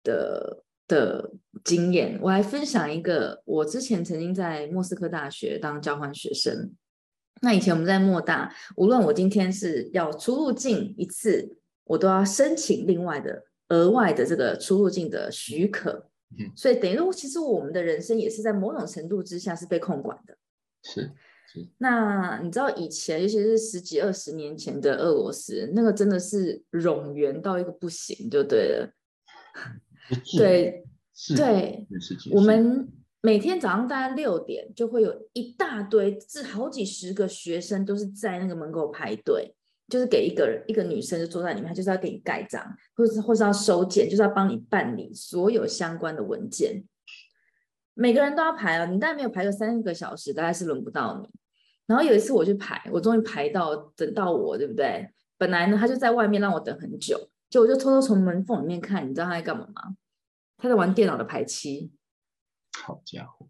[0.03, 1.31] 的的
[1.63, 2.19] 经验。
[2.23, 6.73] 我来分享一个，我之前曾经在莫斯科大学当交换学生。
[7.43, 16.09] 那以前我们在莫大，无论我今天是要出入境一次，我都要申请另外的额外的这个出入境的许可。
[16.39, 20.37] 嗯，所以等于说，其实我们的人生也是在某种程度之下是被控管的。
[20.83, 21.13] 是
[21.53, 21.69] 是。
[21.79, 28.91] 那你知道以前，尤其是十几二十年前的俄罗斯，那个真的是冗员到一个不行，就对了。
[30.37, 30.85] 对
[31.37, 31.87] 对，
[32.33, 32.89] 我们
[33.25, 39.55] 每天早上大概六点就会有一大堆，至好几十个学生都是在那个门口排队，
[39.89, 42.63] 就是给一个一个女生就坐在里面，她就是要给你盖章，
[42.95, 46.85] 或是或是要收件，就是要帮你办理所有相关的文件。
[47.95, 51.31] 每个人都要排啊，你大概没有排个三个小时，大概是轮不到你。
[51.87, 55.09] 然后有一次我去排，我终于排到等到我，对不对？
[55.39, 59.97] 本来呢，他就在外面让我等很久，就我就偷偷从门缝里面看，你知道他在干嘛吗？
[60.59, 61.91] 他在玩电脑的排期。
[62.85, 63.49] 好家伙！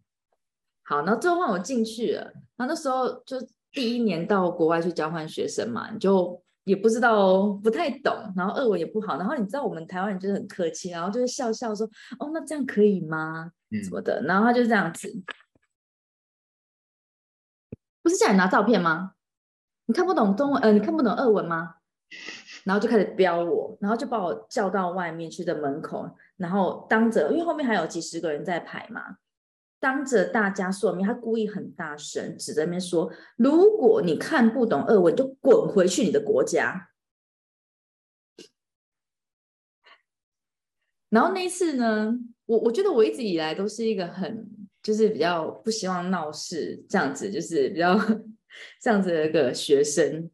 [0.85, 2.22] 好，然后最后换我进去了。
[2.57, 3.37] 然后那时候就
[3.72, 9.18] 第一年到国外去交换学生嘛，你就也不知道，不太懂，然后俄文也不好。
[9.18, 11.85] 然后你知道我们台湾人就是很客气，然后就是笑笑说
[12.20, 13.51] ：“哦，那这样可以吗？”
[13.82, 15.12] 什么的，然后他就这样子，
[18.03, 19.14] 不是叫你拿照片吗？
[19.87, 21.76] 你看不懂中文，呃，你看不懂俄文吗？
[22.64, 29.16] 然后就开始飙我，然后就把我叫到外面去的门口，然后当着，因为后面还有几十个人在排嘛，
[29.85, 36.89] 当着大家说明，他故意很大声指着那边说：“如果你看不懂俄文，就滚回去你的国家。”
[41.11, 42.18] 然后那一次呢？
[42.47, 44.49] 我我觉得我一直以来都是一个很
[44.82, 47.95] 就是比较不希望闹事这样子，就是比较
[48.80, 50.30] 这样子的一个学生。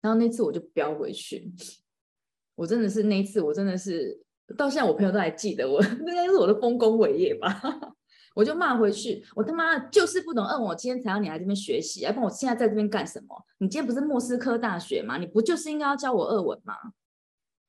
[0.00, 1.52] 然后那次我就飙回去，
[2.54, 4.22] 我真的是那一次我真的是
[4.54, 7.62] 到现在我朋友都还记得我， 那应该是我的丰功伟业吧。
[8.34, 13.44] 我就骂回去，我他妈就是不懂嗯，我今天才让你来这边学习，要不然我现在在这边干什么？
[13.58, 15.18] 你今天不是莫斯科大学吗？
[15.18, 16.74] 你不就是应该要教我俄文吗？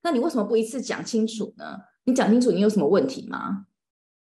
[0.03, 1.77] 那你为什么不一次讲清楚呢？
[2.05, 3.65] 你讲清楚，你有什么问题吗？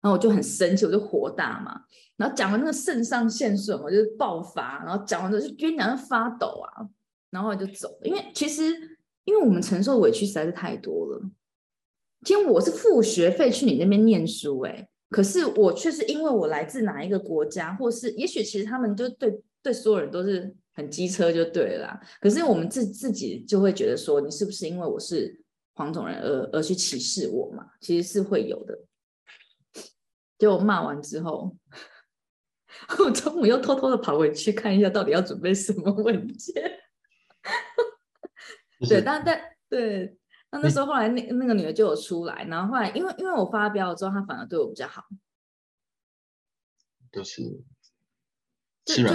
[0.01, 1.83] 然后我就很生气，我就火大嘛。
[2.17, 4.85] 然后讲完那个肾上腺素，我就爆发。
[4.85, 6.87] 然后讲完之后就冤娘发抖啊。
[7.31, 8.65] 然后我就走了，因为其实
[9.25, 11.23] 因为我们承受委屈实在是太多了。
[12.25, 22.01] 今天我是付学费去你那边念书，哎，可是我却是因为我来自哪一个国家，或是也许其实他们就对对所有人都是很机车就对了。
[22.21, 25.41] 可是我们自自己就会觉得说，你是不是因为我是？
[25.75, 28.77] 黄种人而而去歧视我嘛，其实是会有的。
[30.37, 31.57] 就骂完之后，
[32.99, 36.81] 我中午又偷偷的跑回去看一下，到底要准备什么文件。
[38.91, 40.18] 对，但但对，
[40.51, 45.05] 那那时候后来那那个女的就有出来，然后后来因为因为我发飙了之后，她反而对我比较好。
[47.11, 47.43] 就是，
[48.85, 49.13] 就就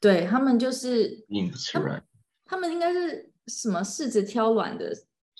[0.00, 2.04] 对他们就是硬吃软，
[2.44, 4.92] 他们应该是什么柿子挑软的。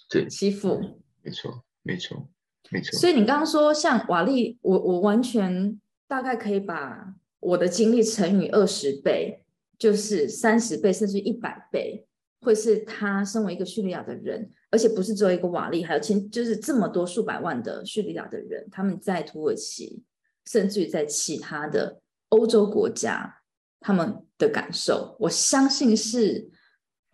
[0.08, 2.28] 对，欺负，没错，没错，
[2.70, 2.98] 没错。
[2.98, 9.42] 所以你刚刚说像瓦力，我我完全大概可以把我的经历乘以二十倍，
[9.78, 12.06] 就是三十倍，甚至一百倍，
[12.42, 20.02] 会是他身为一个叙利亚的人，而且不是只有一个瓦力，还有千，就是这么多数百万的叙利亚的人，他们在土耳其，
[20.44, 23.42] 甚至于在其他的欧洲国家，
[23.80, 26.50] 他们的感受，我相信是。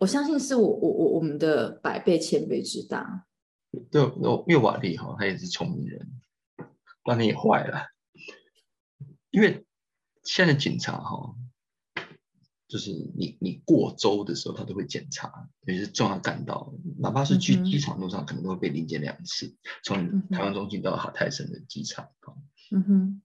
[0.01, 3.25] 我相信是我我我我们的百倍千倍之大。
[3.91, 6.07] 对，那岳瓦利哈，他也是聪明人，
[7.05, 7.81] 那你也坏了。
[9.29, 9.65] 因为
[10.23, 11.35] 现在警察哈，
[12.69, 19.57] 就是你你过州的时候，他都会检查，尤其是重要干道，哪怕是去机场路上，可能都会被临检两次。
[19.83, 22.11] 从台湾中心到哈泰省的机场，
[22.71, 23.21] 嗯哼，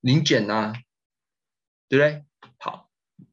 [0.00, 0.72] 临检呐，
[1.90, 2.24] 对不对？
[2.58, 2.90] 好，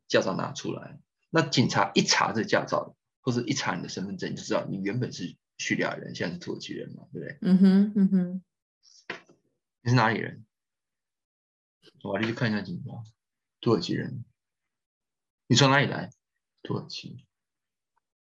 [0.09, 0.99] 驾照拿出来。
[1.30, 7.38] 那警察一查这驾照，或者一查你的身份证，就知道你原本是叙利亚人，现在是土耳其人嘛，对不对？
[7.39, 8.43] 嗯哼，嗯哼。
[9.82, 10.45] 你是哪里人？
[12.03, 13.01] 我你去看一下警察，
[13.61, 14.26] 土耳其人。
[15.48, 16.12] 你从哪里来？
[16.64, 17.26] 土耳其。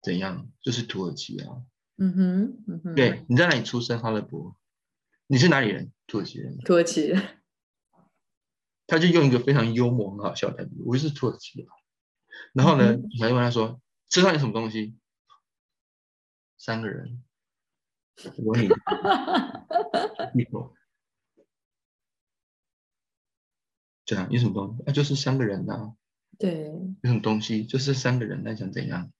[0.02, 0.50] 怎样？
[0.62, 1.62] 就是土耳其啊。
[1.96, 2.94] 嗯哼，嗯哼。
[2.94, 3.98] 对，你在哪里出生？
[4.00, 4.56] 哈勒伯。
[5.26, 5.92] 你是哪里人？
[6.06, 6.58] 土耳其人。
[6.58, 7.14] 土耳其。
[8.86, 11.68] 他就用一个非常幽默、很好笑的态度，我是土耳其的。
[12.54, 14.96] 然后呢，警察就问他说：“车上有什么东西？”
[16.56, 17.22] 三个人，
[18.44, 18.64] 我你
[20.40, 20.74] 一口，
[24.06, 24.84] 这样有什么东西？
[24.84, 25.94] 啊，就是三个人呐。
[26.38, 26.68] 对。
[27.02, 27.64] 有什么东西？
[27.64, 29.12] 就是三个人，在想怎样？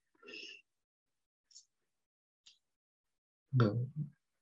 [3.51, 3.65] 那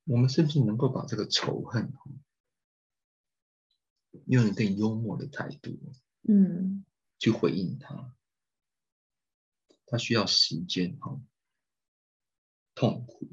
[0.03, 1.93] 我们是不是能够把这个仇恨，
[4.25, 5.79] 用一更幽默的态度，
[6.27, 6.85] 嗯，
[7.17, 8.13] 去回应他？
[9.85, 11.21] 他需要时间哈，
[12.75, 13.29] 痛苦、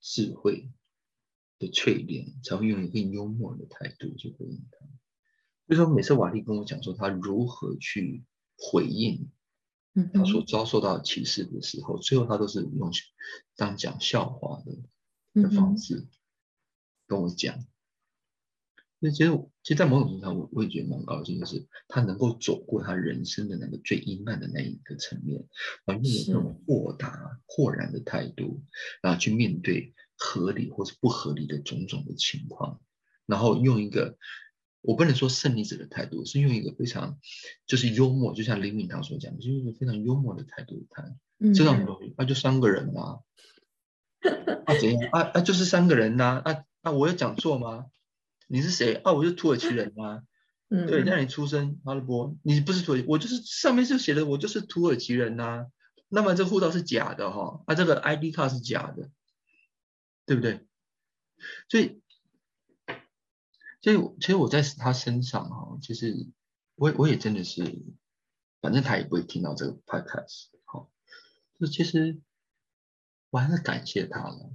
[0.00, 0.70] 智慧
[1.58, 4.86] 的淬炼，才会用一个幽默的态度去回应他。
[5.66, 8.24] 所以说，每次瓦利跟我讲说他如何去
[8.58, 9.30] 回应
[10.12, 12.92] 他所遭受到歧视的时候，最后他都是用
[13.56, 16.06] 当讲笑话的的方式
[17.06, 17.64] 跟我讲。
[19.00, 19.30] 那其实，
[19.62, 25.46] 其实，在某种程度上，我我也觉得蛮高兴，就是他能够走过他人生的那个最阴暗的那一个层面，
[25.84, 28.60] 然后用那种豁达、豁然的态度，
[29.00, 32.80] 然后去面对合理或是不合理的种种的情况，
[33.24, 34.18] 然后用一个
[34.80, 37.18] 我不能说胜利者的态度，是用一个非常
[37.66, 41.18] 就是幽默，就像林敏堂所讲，就是一个非常幽默的态度谈，
[41.54, 43.20] 这样容易，那就三个人呐，
[44.66, 47.86] 啊怎样啊啊就是三个人呐，啊啊我有讲错吗？
[48.46, 49.12] 你是谁啊？
[49.12, 50.22] 我是土耳其人啊。
[50.70, 55.64] 嗯，对，那你出生阿拉伯，你不是土耳其，我就是上面就写的我就是土耳其人呐。
[56.10, 59.10] 那么这护照是假的哈，啊，这个 ID 卡是假的，
[60.26, 60.66] 对不对？
[61.70, 62.02] 所以，
[63.80, 66.26] 所以其实我在他身上哈，其实
[66.74, 67.62] 我我也真的是，
[68.60, 70.88] 反正他也不会听到这个 podcast 哈。
[71.58, 72.20] 就其实
[73.30, 74.52] 我还是感谢他了，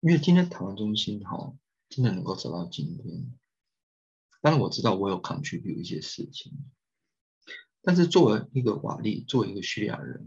[0.00, 1.54] 因为今天台湾中心哈。
[1.90, 3.38] 真的能够走到今天，
[4.40, 6.52] 当然我知道我有 contribute 一些事情，
[7.82, 10.26] 但是作为一个瓦利，作为一个叙利亚人，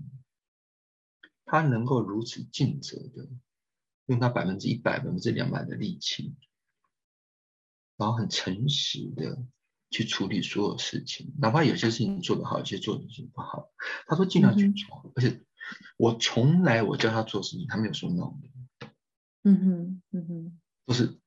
[1.44, 3.28] 他能够如此尽责的
[4.06, 6.36] 用他百分之一百、百分之两百的力气，
[7.98, 9.44] 然后很诚实的
[9.90, 13.72] 去处理所有事情，哪怕有些事情做得好，有些做的是不好，
[14.08, 15.12] 他都尽量去做。
[15.16, 15.44] 而且
[15.98, 18.88] 我从来我叫他做事情，他没有说 no 的。
[19.44, 21.20] 嗯哼，嗯哼，不是。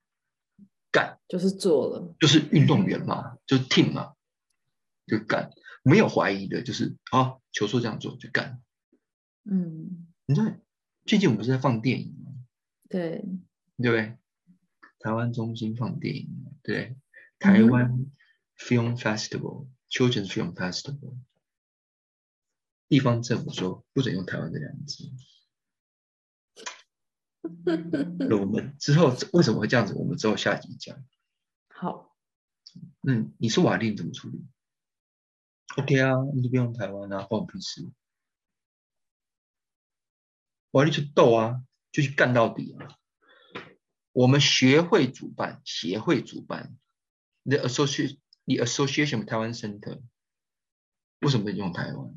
[0.93, 4.15] 干就是做了，就是运动员嘛，就是 team 嘛，
[5.07, 5.53] 就干，
[5.85, 8.61] 没有怀疑的，就是啊，求说这样做就干。
[9.45, 10.53] 嗯，你知道
[11.07, 12.33] 最近我们不是在放电影吗？
[12.89, 13.25] 对，
[13.79, 14.17] 对不对？
[15.01, 16.97] 台湾中心放电影，对，
[17.39, 18.07] 台湾
[18.57, 21.19] Film Festival，Children's Film Festival，
[22.87, 25.11] 地方政府说不准用台湾这两个字。
[28.19, 29.95] 那我们之后为什么会这样子？
[29.95, 31.03] 我们之后下集讲。
[31.69, 32.15] 好，
[33.09, 34.47] 嗯，你是瓦力怎么处理
[35.79, 37.91] ？OK 啊，你就不用台湾啊，关我屁事。
[40.73, 43.00] 瓦力就斗啊，就去干到底啊。
[44.13, 46.77] 我们学会主办，协会主办
[47.45, 50.01] ，the association，the association of Taiwan Center，
[51.21, 52.15] 为什么不用台湾？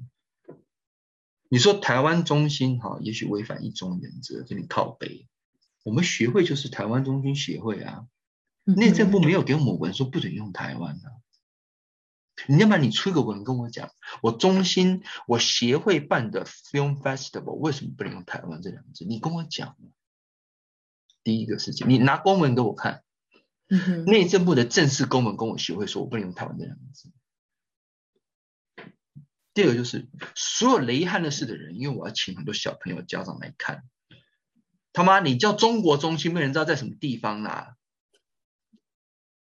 [1.50, 5.28] 你说台湾中心哈，也许违反一中原则，给你靠背。
[5.84, 8.08] 我们学会就是台湾中心协会啊，
[8.64, 11.22] 内政部没有给我们文说不准用台湾啊。
[12.48, 13.92] 你要不然你出一个文跟我讲，
[14.24, 19.06] 我中心我协会办的 film festival 为什么不能用台湾这两个字？
[19.06, 19.78] 你跟我讲。
[21.24, 23.04] 第一个事情，你拿公文给我看，
[24.06, 27.12] 内政部的正式公文跟我学会说，我不能用台湾这两个字。
[29.54, 33.84] 第二个就是所有雷汉的事的人，因为我要请很多小朋友家长来看，
[34.92, 37.78] 他妈你叫中国中心，没人知道在什么地方啦。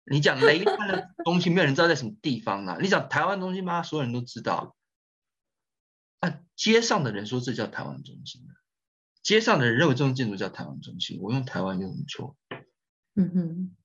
[0.04, 2.78] 你讲雷汉的东西，没有人知道在什么地方啦。
[2.80, 3.84] 你讲台湾中心吗？
[3.84, 4.76] 所有人都知道。
[6.18, 8.42] 啊，街上的人说这叫台湾中心
[9.22, 12.36] 街上的人认为这种建筑叫台湾中心，我用台湾有什么错？
[13.14, 13.76] 嗯哼，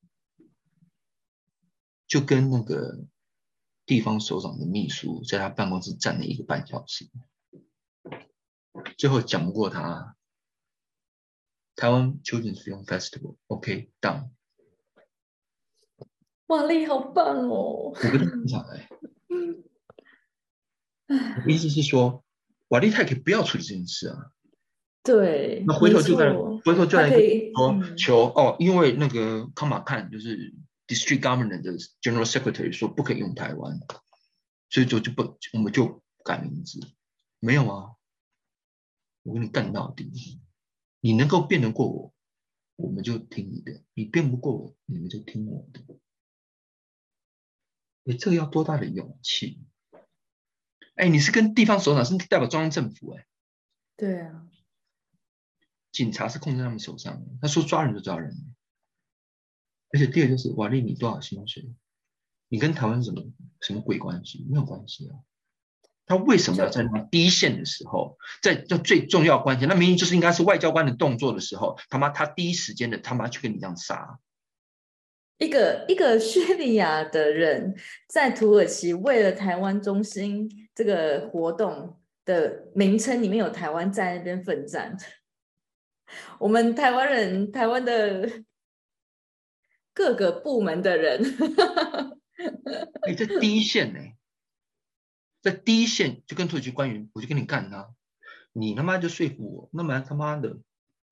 [2.08, 3.06] 就跟那个。
[3.88, 7.08] 地方首长的秘书在他办公室站了一个半小时，
[8.98, 10.18] 最后讲不过他。
[11.76, 14.32] 台湾 Children's Film Festival，OK，done。
[16.48, 17.92] 瓦力好棒哦！
[17.92, 18.90] 我跟你分享哎，
[21.48, 22.26] 意思是说，
[22.70, 24.32] 瓦力太可以不要处理这件事啊。
[25.06, 27.10] 对，那回头就在回头就在
[27.56, 30.54] 说求哦，因为那个康马看就是。
[30.88, 33.80] District Governor 的 General Secretary 说不可以用台湾，
[34.70, 36.80] 所以就就不我们就改名字，
[37.40, 37.96] 没有啊，
[39.24, 40.12] 我跟你干到底，
[41.00, 42.14] 你能够辩得过我，
[42.76, 45.82] 我们就听你的；你辩不过我，你们就听我的。
[48.04, 49.66] 哎，这个要多大的勇气？
[50.94, 53.26] 哎，你是跟地方首长，是代表中央政府，哎，
[53.98, 54.46] 对啊，
[55.96, 58.36] 警察是控制他们手上的，他说抓人就抓人。
[59.94, 61.66] 而且第二就是，瓦利你多少薪水？
[62.50, 63.24] 你跟台湾什么
[63.62, 64.46] 什么鬼关系？
[64.50, 65.16] 没有关系啊。
[66.06, 74.20] 他为什么要在那第一线的时候，在这最重要关键，那明明就是应该是外交官的动作的时候，他妈他第一时间的他妈去跟你这样杀？
[75.38, 77.74] 一个一个叙利亚的人
[78.10, 84.98] 在土耳其为了台湾中心这个活动的名称里面有台湾在那边奋战，
[86.40, 88.44] 我们台湾人台湾的。
[89.98, 91.22] 各个部门的人，
[93.08, 94.00] 你在第一线呢，
[95.42, 97.96] 在第一线就跟土耳其官员，我就跟你干他，
[98.52, 100.60] 你他妈就说服我，那么他妈的，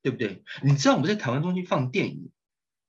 [0.01, 0.43] 对不对？
[0.65, 2.29] 你知道我们在台湾中心放电影，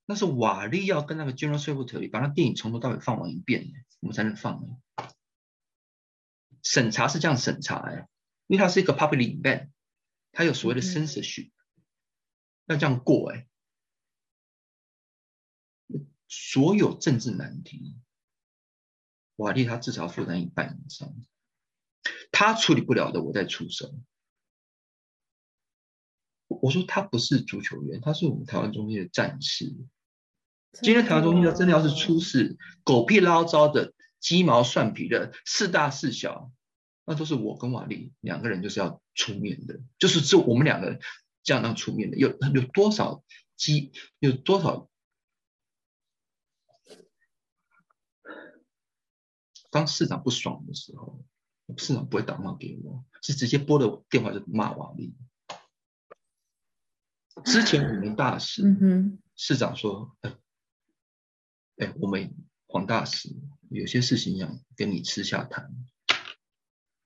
[0.05, 4.67] 那是瓦力要跟那个 General Secretary 把那电影从头到尾放完一遍，我们才能放。
[6.65, 8.09] 审查是这样审查哎，
[8.49, 9.69] 因为它是一个 public event，
[10.33, 11.53] 它有所谓的 censorship，
[12.67, 13.49] 要这样过哎。
[16.29, 17.97] 所有政治难题，
[19.37, 21.15] 瓦力他至少负担一半以上，
[22.33, 23.95] 他处理不了的，我在出手。
[26.49, 29.75] 我说他不是足球员，他是我们台湾中心的战士。
[30.83, 36.51] 今天台湾中心要真的要是出事，狗屁捞糟的、鸡毛蒜皮的四大四小，
[37.05, 40.99] 那都是我跟瓦力两个人就是要出面的，就是就我们两个
[41.45, 42.17] 这样样出面的。
[42.17, 43.23] 有有多少
[43.57, 43.93] 鸡？
[44.19, 44.91] 有多少？
[49.71, 51.25] 当市长不爽的时候，
[51.77, 55.15] 市长不会打电话给我，是直接拨的电话就骂瓦力。
[57.45, 58.63] 之前我们大使，
[59.35, 60.39] 市长说：“哎，
[61.79, 62.33] 哎，我们
[62.69, 63.35] 黄大使
[63.69, 65.75] 有些事情想跟你私下谈，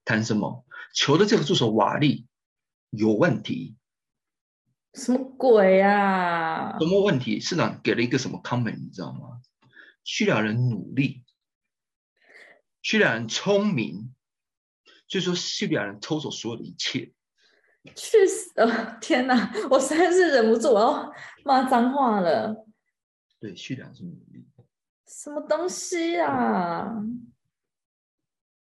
[0.05, 0.67] 谈什么？
[0.93, 2.27] 求的这个助手瓦力
[2.91, 3.78] 有问题，
[4.95, 6.79] 什么鬼啊？
[6.79, 7.41] 什么问题？
[7.41, 9.41] 市长给了一个什么 comment，你知道吗？
[10.05, 11.25] 叙利亚人努力，
[12.83, 14.15] 叙利亚人聪明，
[15.07, 17.13] 所以说叙利亚人偷走所有的一切。”
[17.95, 18.53] 去死！
[19.01, 21.13] 天哪，我实在是忍不住，我要
[21.45, 22.67] 骂脏话了。
[23.39, 24.47] 对，叙利亚是努力。
[25.07, 26.93] 什么东西啊？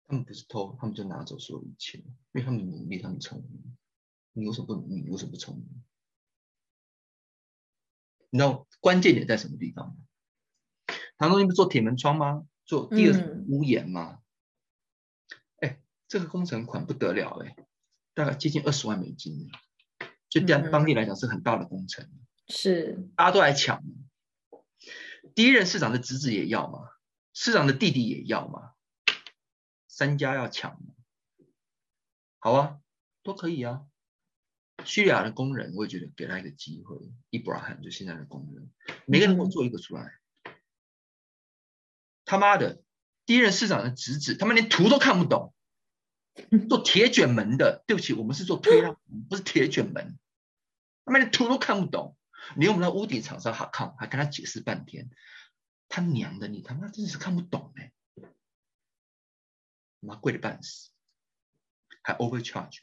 [0.07, 3.77] 他们不是偷，他们就拿走所有一切，因为他们努力，他们聪明。
[4.33, 5.01] 你有什么不努力？
[5.01, 5.65] 你为什么不聪明？
[8.35, 9.95] 你知道关键点在什么地方吗？
[11.15, 12.45] 唐东，你不做铁门窗吗？
[12.65, 13.13] 做第二
[13.47, 14.19] 屋檐吗？
[15.61, 15.79] 哎，
[16.09, 17.55] 这个工程款不得了哎。
[18.13, 19.49] 大概接近二十万美金，
[20.27, 22.09] 就当当地来讲是很大的工程，
[22.49, 23.81] 是大家都来抢。
[25.33, 26.89] 第一任市长的侄子也要嘛，
[27.33, 28.73] 市长的弟弟也要嘛，
[29.87, 30.93] 三家要抢嘛，
[32.39, 32.79] 好啊，
[33.23, 33.85] 都可以啊。
[34.83, 36.97] 叙利亚的工人，我也觉得给他一个机会，
[37.29, 38.69] 伊布拉罕就现在的工人，
[39.05, 40.19] 每个人给我做一个出来。
[42.25, 42.81] 他妈的，
[43.25, 45.53] 第一任市长的侄子，他们连图都看不懂。
[46.67, 48.97] 做铁卷门的，对不起，我们是做推拉，
[49.29, 50.19] 不是铁卷门。
[51.05, 52.17] 他们连图都看不懂，
[52.57, 55.09] 连我们的屋顶厂商还看，还跟他解释半天。
[55.87, 57.93] 他娘的，你他妈真是看不懂哎！
[60.01, 60.89] 妈贵的半死，
[62.01, 62.81] 还 overcharge。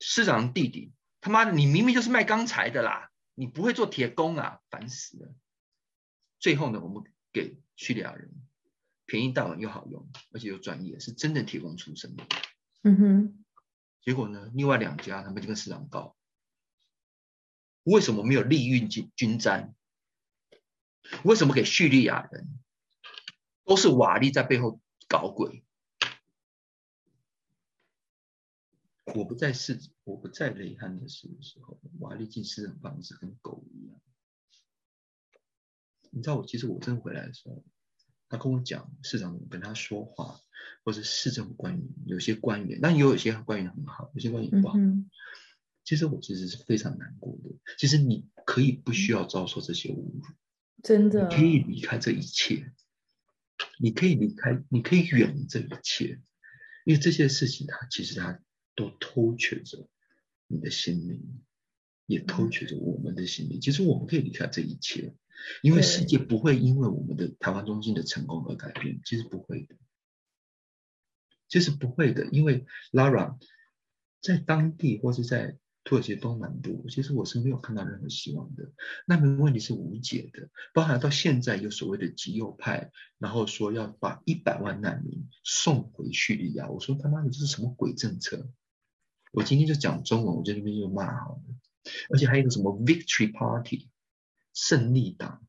[0.00, 5.34] 市长弟弟，他妈的，你明明就是卖钢材的啦，你不会做铁工啊，烦死了。
[6.38, 8.30] 最后呢，我们给叙利亚人。
[9.06, 12.24] 便宜大碗又好用，而且又专业，是真的铁工出身的。
[12.84, 13.44] 嗯哼。
[14.00, 16.16] 结果呢，另外两家他们就跟市长告，
[17.82, 19.74] 为什么没有利运军军瞻？
[21.22, 22.48] 为什么给叙利亚人？
[23.64, 25.63] 都是瓦力在背后搞鬼。
[29.14, 34.00] 我不在市，我不在雷汉的时时候，瓦利进市长办公室跟狗一样。
[36.10, 37.64] 你知道我，其实我真回来的时候。
[38.26, 40.40] 他跟我讲，市长跟他说话，
[40.82, 44.76] 或者市政府官员，有些官员，但也有一些官员很好，有些官员不好。
[45.84, 47.50] 其实我其实是非常难过的。
[47.78, 50.22] 其实你可以不需要遭受这些侮辱，
[50.82, 52.72] 真的，你可以离开这一切，
[53.78, 56.20] 你可以离开，你可以远离这一切，
[56.84, 58.40] 因为这些事情，它其实它
[58.74, 59.88] 都偷取着
[60.46, 61.42] 你的心灵，
[62.06, 63.60] 也偷取着我们的心灵。
[63.60, 65.14] 其实我们可以离开这一切。
[65.62, 69.74] 因为世界不会因为我们的台湾中心的成功而改变，其实不会的，
[71.48, 72.24] 其实不会的。
[72.26, 73.36] 因为 Lara
[74.22, 78.72] 在当地或是在土耳其东南部，其实我是没有看到任何希望的。
[79.06, 86.70] 难民问题是无解的，包含到现在有所谓的极右派，然后说要把一百万难民送回叙利亚。
[86.70, 88.48] 我说他妈的这是什么鬼政策？
[89.34, 91.42] 我今天就讲中文，我在那边就骂好了。
[92.10, 93.90] 而且还有一个什么 Victory Party。
[94.56, 95.42] 胜利党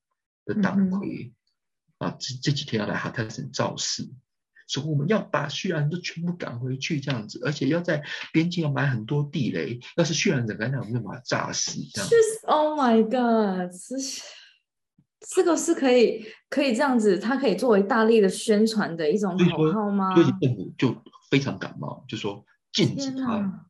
[0.45, 1.31] 的党魁
[1.99, 4.09] 啊，这这几天要来哈特森造势，
[4.67, 8.03] 说我们要把叙利亚人都全部赶回去这样子，而且要在
[8.33, 12.09] 边境要埋很多地雷，要是叙利亚人敢来，我们就把他炸死这样。
[12.47, 13.71] Oh my god！
[13.71, 13.95] 这
[15.35, 20.15] 这个是可以可以这样子，它可以作为大力的宣传的一种口号吗？
[20.15, 20.95] 所以政府就
[21.29, 22.43] 非常感冒，就说
[22.73, 23.67] 禁止他，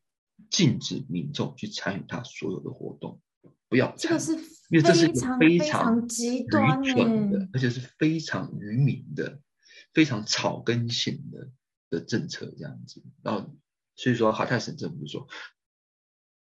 [0.56, 3.20] 禁止民众去参与他所有的活动。
[3.68, 4.32] 不要，这个是
[4.70, 9.42] 因为这是一个非常极端的，而且是非常愚民的、
[9.94, 11.50] 非常草根性的
[11.90, 13.04] 的政策这样子。
[13.22, 13.54] 然后，
[13.98, 15.28] 所以说哈泰省政府就说，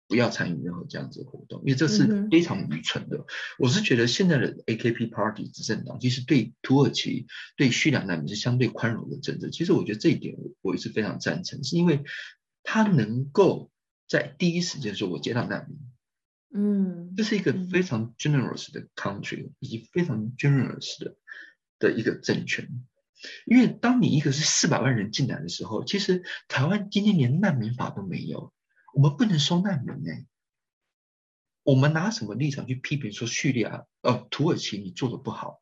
[0.08, 3.24] 不要参与任何这样子的活动，因为这是非常愚蠢的。
[3.58, 9.48] 我是觉得现在的 AKP Party 执政党其实对土耳其、对叙利亚难民是相对宽容的政策。
[9.48, 12.02] 其实我觉得这一点我我也是非常赞成，是因为
[12.64, 13.70] 他能够
[14.08, 15.78] 在第一时间说“我接纳难民”，
[16.54, 21.16] 嗯，这是一个非常 generous 的 country，以及非常 generous 的
[21.78, 22.68] 的一个政权。
[23.46, 28.52] 因为当你一个是四百万人进来的时候，其实台湾今天连难民法都没有。
[28.94, 30.12] 我们不能收难民呢，
[31.62, 35.60] 我们拿什么立场去批评说叙利亚、呃土耳其你做的不好？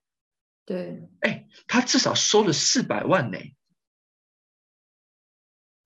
[0.65, 3.39] 对，哎，他至少收了四百万呢，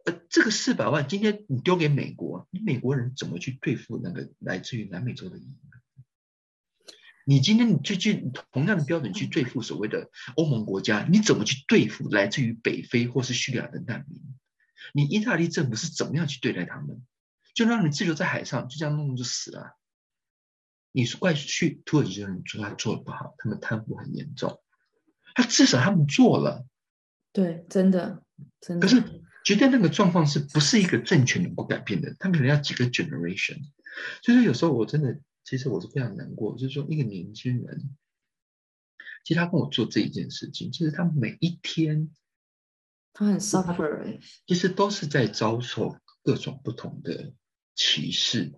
[0.09, 5.59] 呃，这个四百万今天你丢给美国，你美国人怎么去对付那个来自于南美洲的移民？
[7.27, 14.23] 你今天你就去同样的标准去对付所谓的欧盟国家，你怎么去对付来自于北非或是叙利亚的难民？
[14.95, 17.05] 你意大利政府是怎么样去对待他们？
[17.53, 19.77] 就让你滞留在海上，就这样弄就死了。
[20.91, 24.59] 你是怪去土耳其人说他做的不好，他们贪腐很严重。
[25.35, 26.67] 他至少他们做了，
[27.33, 28.25] 对，真的，
[28.61, 28.87] 真的。
[28.87, 29.18] 可是
[29.49, 32.15] 绝对那个状况是不是一个政权能够改变的？
[32.19, 33.59] 他们可能要几个 generation。
[34.23, 37.97] 所以说有时候我真的，其实我是非常难过，就是说一个年轻人，
[39.25, 42.11] 其实他跟我做这一件事情，就是他每一天，
[43.15, 47.33] 他很 suffer，其实都是在遭受各种不同的。
[47.81, 48.53] 歧视，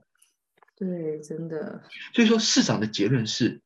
[0.77, 1.85] 对，真的。
[2.15, 3.61] 所以说，市长的结论是，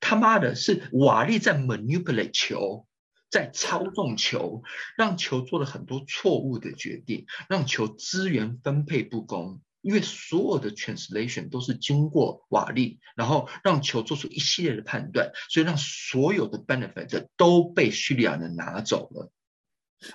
[0.00, 2.86] 他妈的是瓦力在 manipulate 球，
[3.34, 4.62] 在操纵球，
[4.96, 9.60] 让球做了很多错误的决定，让球资源分配不公。
[9.80, 19.32] 因为所有的 translation 都是经过瓦力，然后让球做出一系列的判断，所以让所有的 benefit 都被叙利亚人拿走了。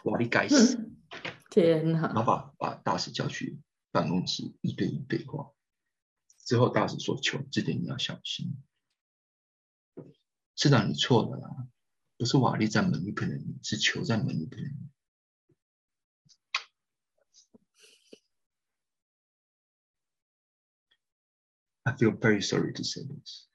[0.06, 0.90] 瓦力该死！
[1.50, 2.08] 天哪！
[2.14, 3.60] 然后把把大使叫去。
[3.92, 5.52] 办公室一对一对话
[6.46, 8.56] 之后，大使说：“球这点你要小心，
[10.56, 11.68] 市长你错了啦，
[12.20, 14.76] 不是瓦力在门里骗你，是球在门里骗你。”
[21.84, 23.46] I feel very sorry to say this。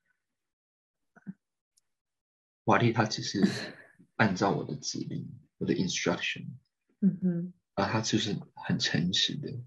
[2.65, 3.47] 瓦力他只是
[4.17, 5.29] 按照我的指令，
[5.59, 6.47] 我的 instruction，
[7.01, 9.61] 嗯哼，而他就是很诚实的。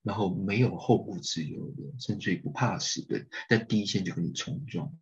[0.00, 4.98] 然后没有后顾之忧的，甚至于不怕死的，在第一线就跟你冲撞。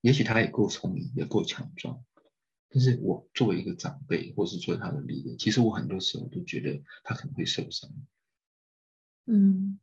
[0.00, 2.02] 也许他也够聪明，也够强壮，
[2.68, 7.90] 但是我作为一个长辈，或是作为他的力量，其实我很多时候都觉得他可能会受伤。
[9.26, 9.78] 嗯，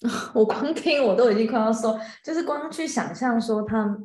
[0.34, 3.98] 我光听我都已经快要说，就是光去想象说他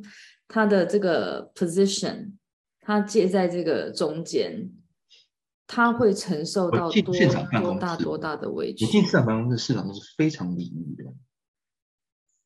[0.48, 2.34] 他的这个 position，
[2.82, 4.72] 他介在这个中间。
[5.68, 8.86] 他会承受到多多大多大的委屈？
[8.86, 11.12] 我进市场办公室，市场都是非常礼遇的，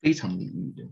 [0.00, 0.88] 非常礼遇的。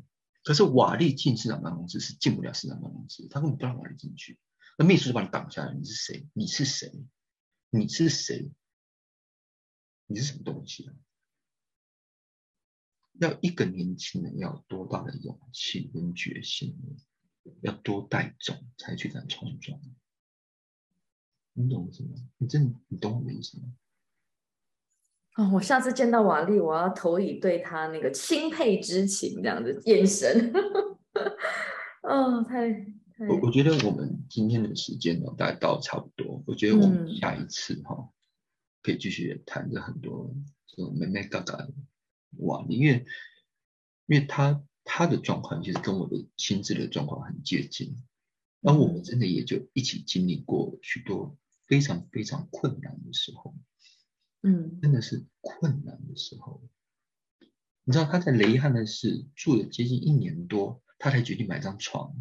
[0.48, 4.38] 可是瓦力进市场办公室是进不了市场办公室，他根本不让瓦力进去。
[4.78, 6.26] 那秘书就把你挡下来，你是谁？
[6.32, 6.90] 你是谁？
[7.68, 8.50] 你是谁？
[10.06, 10.94] 你是什么东西啊？
[13.20, 16.74] 要一个年轻人要多大的勇气跟决心？
[17.60, 19.78] 要多带种才去敢冲撞？
[21.52, 22.16] 你懂我什么？
[22.38, 23.70] 你真你懂我意思吗？
[25.38, 25.48] 啊！
[25.52, 30.52] 我下次见到瓦力，我要投以对他那个钦佩之情，这样的眼神。
[32.02, 32.68] 哦，太
[33.28, 36.42] 我我觉得我们今天的时间呢，大概到差不多。
[36.44, 38.10] 我觉得我们下一次哈，
[38.82, 40.34] 可以继续谈着很多
[40.66, 41.72] 这种美美嘎嘎的
[42.38, 43.06] 瓦力，因为
[44.06, 47.94] 因为他他的状况其实跟我的心智的状况很接近，
[48.62, 51.38] 而我们真的也就一起经历过许多。
[51.68, 53.54] 非常非常困难的时候，
[54.42, 56.62] 嗯，真的是困难的时候。
[57.84, 62.14] 你知道他在雷汉的市住了接近一年多，他才决定买张床，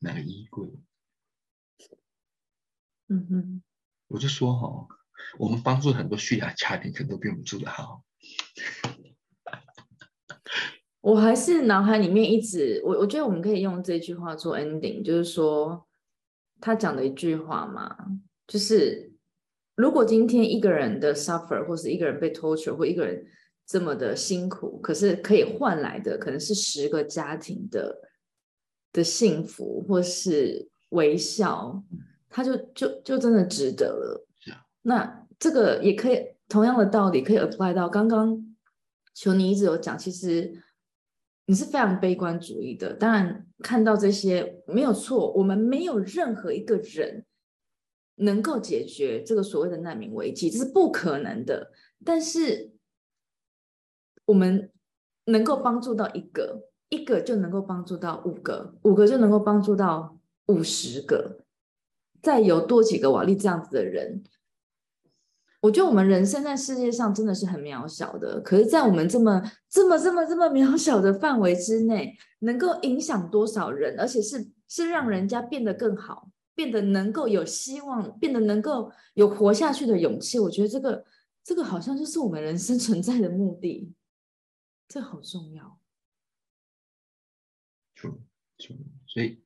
[0.00, 0.68] 买个衣柜。
[3.08, 3.62] 嗯哼，
[4.08, 4.88] 我就说哈，
[5.38, 8.02] 我们帮助很多叙利亚家庭，可能都比我们住的好。
[11.06, 15.86] 我还是脑海里面一直，我我觉得我们可以用这句话做 ending，就是说
[16.60, 17.96] 他讲的一句话嘛，
[18.48, 19.12] 就是
[19.76, 23.24] 如果今天一个人的 suffer 或是一个人被 torture 或一个人
[23.64, 27.96] 这么的辛苦，可是可以换来的可能是十个家庭的
[28.92, 31.84] 的幸福或是微笑，
[32.28, 34.26] 他就就就真的值得了。
[34.82, 38.56] 那这个也可以同样的道理可以 apply 到刚刚
[39.14, 40.64] 求你一直有讲，其实。
[41.46, 42.92] 你是非常悲观主义的。
[42.92, 47.24] 当然，看到这些没有错，我们没有任何一个人
[48.16, 51.70] 能够解决这个所谓的难民危机，这是不可能的。
[52.04, 52.72] 但是，
[54.26, 54.70] 我们
[55.26, 61.44] 能够帮助到一个，一个就能够帮助到五个，五个就能够帮助到五十个，
[62.20, 64.24] 再有多几个瓦力这样子的人。
[65.66, 80.38] 我觉得我们人生在世界上真的是很渺小的，可是，在我们这么、这么、这么、这么渺小的范围之内，能够影响多少人，而且是是让人家变得更好，变得能够有希望，变得能够有活下去的勇气。
[80.38, 81.04] 我觉得这个、
[81.42, 83.92] 这个好像就是我们人生 存在的目的，
[84.86, 85.80] 这好重要。
[87.96, 89.42] 所以，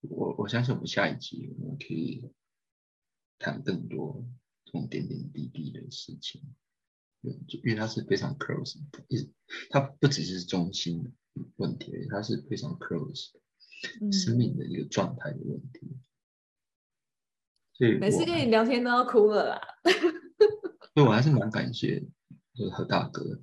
[0.00, 2.24] 我我相信我们下一集我们可以。
[3.40, 4.24] 谈更多
[4.66, 6.42] 这种点点滴滴的事情，
[7.22, 8.76] 因为它是非常 close，
[9.08, 9.32] 一
[9.70, 11.12] 它不只是中心
[11.56, 13.30] 问题，它是非常 close
[14.12, 15.96] 生命的一个状态的问题。
[17.72, 19.60] 所以每次跟你聊天都要哭了啦。
[20.94, 22.00] 所以我还是蛮感谢，
[22.54, 23.40] 就是何大哥，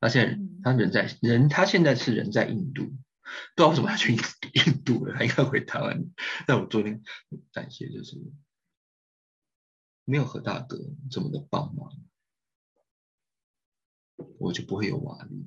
[0.00, 2.90] 他现在他人在人，他现在是人在印度，不
[3.56, 6.04] 知道为什么他去印度了，他应该回台湾。
[6.44, 7.00] 但我昨天
[7.52, 8.20] 感谢就是。
[10.08, 10.80] 没有何大哥
[11.10, 11.92] 这么的帮忙，
[14.38, 15.46] 我就不会有瓦力，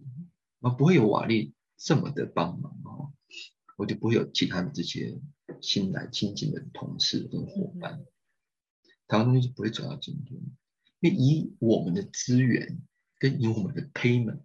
[0.60, 3.12] 啊，不会有瓦力这么的帮忙哦，
[3.76, 5.20] 我就不会有其他的这些
[5.62, 8.06] 新来亲近的同事跟伙伴，
[9.08, 10.40] 台湾东西就不会走到今天。
[11.00, 12.84] 因为以我们的资源
[13.18, 14.44] 跟以我们的 payment，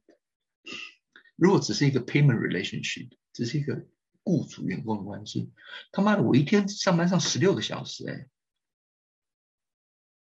[1.34, 3.86] 如果只是一个 payment relationship，只是一个
[4.22, 5.52] 雇主员工的关系，
[5.92, 8.30] 他妈的，我一天上班上十六个小时，哎。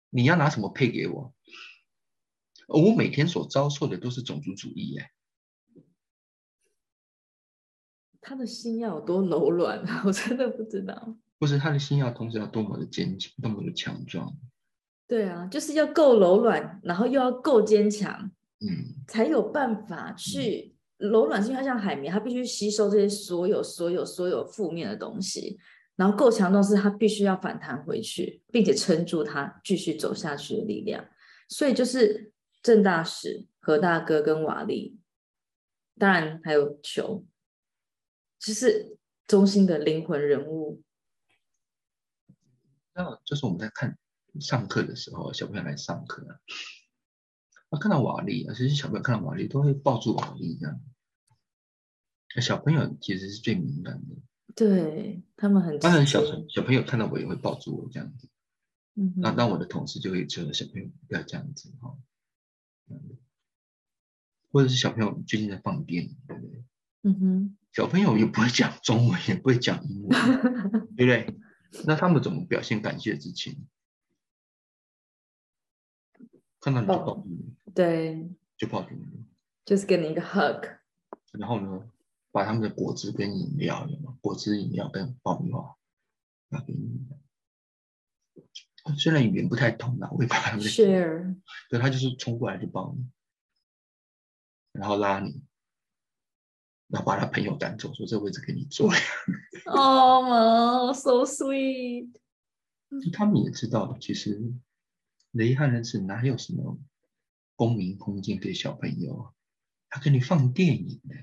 [0.09, 1.33] 你要拿什么配给我？
[2.67, 5.09] 我每天所遭受的都是种族主义耶。
[8.21, 10.03] 他的心要有多柔软啊！
[10.05, 11.17] 我真的不知道。
[11.39, 14.37] 不是他的心要同时要多么的坚强，多么的强壮。
[15.07, 18.29] 对啊，就是要够柔软，然后又要够坚强，
[18.59, 21.41] 嗯，才有办法去柔软。
[21.41, 25.57] 是因为它像海绵，它必须吸收这些所有、所有、所有负面的东西。
[25.99, 31.05] 然后够强壮是他必须要反弹回去，并且撑住他继续走下去的力量。
[31.49, 32.31] 所以就是
[32.63, 34.97] 郑大使、何大哥跟瓦力，
[35.97, 37.25] 当然还有球，
[38.39, 38.97] 就是
[39.27, 40.81] 中心的灵魂人物。
[42.93, 43.97] 那就是我们在看
[44.39, 46.39] 上课的时候，小朋友来上课啊，
[47.69, 50.81] 他看到瓦力啊，其实小朋友看到瓦力都会抱住瓦力这样。
[52.41, 54.15] 小朋友其实是最敏感的。
[54.55, 58.27] 对他们很当然，小小朋友看到我也会抱住我这样子。
[58.95, 61.97] 嗯，那那我的同事就会说小朋友不要这样子哈。
[64.51, 66.63] 或者是小朋友最近在放电影，对不对？
[67.03, 67.57] 嗯哼。
[67.71, 70.09] 小朋友又不会讲中文，也不会讲英文，
[70.97, 71.35] 对不对？
[71.85, 73.67] 那他们怎么表现感谢之情？
[76.59, 78.27] 看到你就抱住你，对，
[78.57, 79.23] 就抱住你，
[79.63, 80.65] 就是给你一个 hug。
[81.33, 81.87] 然后呢？
[82.31, 85.75] 把他们的果汁跟饮料，有吗果汁、饮料跟爆米花
[86.49, 87.07] 拿给你。
[88.97, 91.35] 虽然语言不太通啊，我也把他们 share。
[91.69, 93.05] 对他就是冲过来就抱你，
[94.71, 95.43] 然后拉你，
[96.87, 98.91] 然后把他朋友赶走，说这位置给你坐。
[99.67, 102.09] 哦，so sweet。
[103.13, 104.51] 他们也知道，其实
[105.31, 106.79] 雷汉人是哪有什么
[107.55, 109.33] 公民空间给小朋友，
[109.89, 111.15] 他给你放电影的。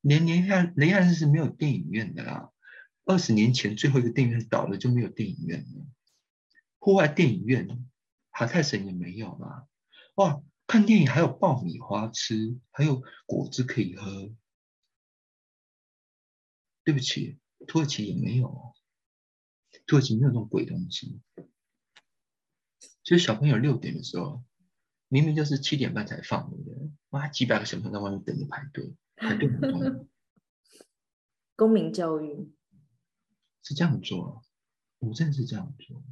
[0.00, 2.50] 连连汉雷汉是没有电影院的啦，
[3.04, 5.86] 二十年前最后一个电影院倒了就没有电影院了，
[6.78, 7.86] 户外电影院，
[8.30, 9.66] 哈泰省也没有啦。
[10.14, 14.32] 哇，看电影还有爆米花吃，还有果汁可以喝。
[16.84, 18.74] 对不起，土耳其也没有，
[19.86, 21.20] 土耳其没有那种鬼东西。
[23.02, 24.42] 其实小朋友六点的时候，
[25.08, 26.56] 明明就是七点半才放的，
[27.10, 28.94] 哇，几百个小朋友在外面等着排队。
[31.56, 32.52] 公民教育
[33.62, 34.42] 是这样做，
[35.00, 36.02] 我真的是这样做。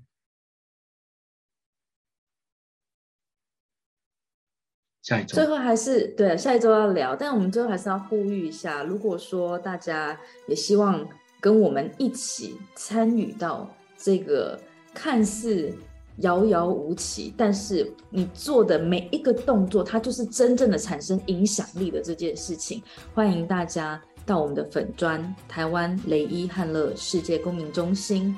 [5.03, 11.09] 下一周最后还是对下一周要聊，但我们最后还是要呼吁一下，如果说大家也希望
[11.41, 14.61] 跟我们一起参与到这个
[14.93, 15.73] 看似。
[16.19, 22.83] 遥遥无期，但是你做的每一个动作，它就是真正的产生影响力的这件事情。
[23.15, 28.35] 欢迎大家到我们的粉砖台湾雷伊汉乐世界公民中心，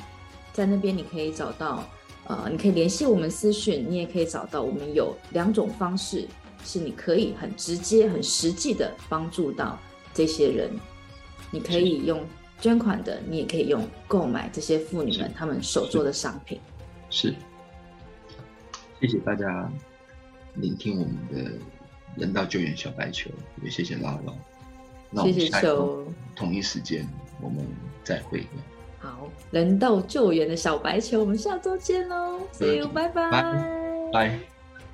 [0.53, 1.85] 在那边你可以找到，
[2.27, 6.27] 呃，你可以联系我们私讯，你也可以找到我们有两种方式
[6.65, 9.79] 是你可以很直接、很实际的帮助到
[10.13, 10.71] 这些人。
[11.51, 12.23] 你可以用
[12.61, 16.61] 捐款的，你也可以用购买这些妇女们她们手做的商品。
[17.09, 17.35] 是，
[19.01, 19.71] 谢谢大家
[20.55, 21.53] 聆听我们的
[22.17, 23.31] 人道救援小白球，
[23.63, 25.23] 也谢谢拉拉。
[25.23, 26.07] 谢谢球。
[26.35, 27.09] 同一时间
[27.41, 27.67] 我们
[28.05, 28.47] 再会。
[28.99, 33.31] 好，人道救援的小白球，我们下周见喽！See you，拜拜，
[34.13, 34.39] 拜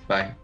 [0.06, 0.43] 拜。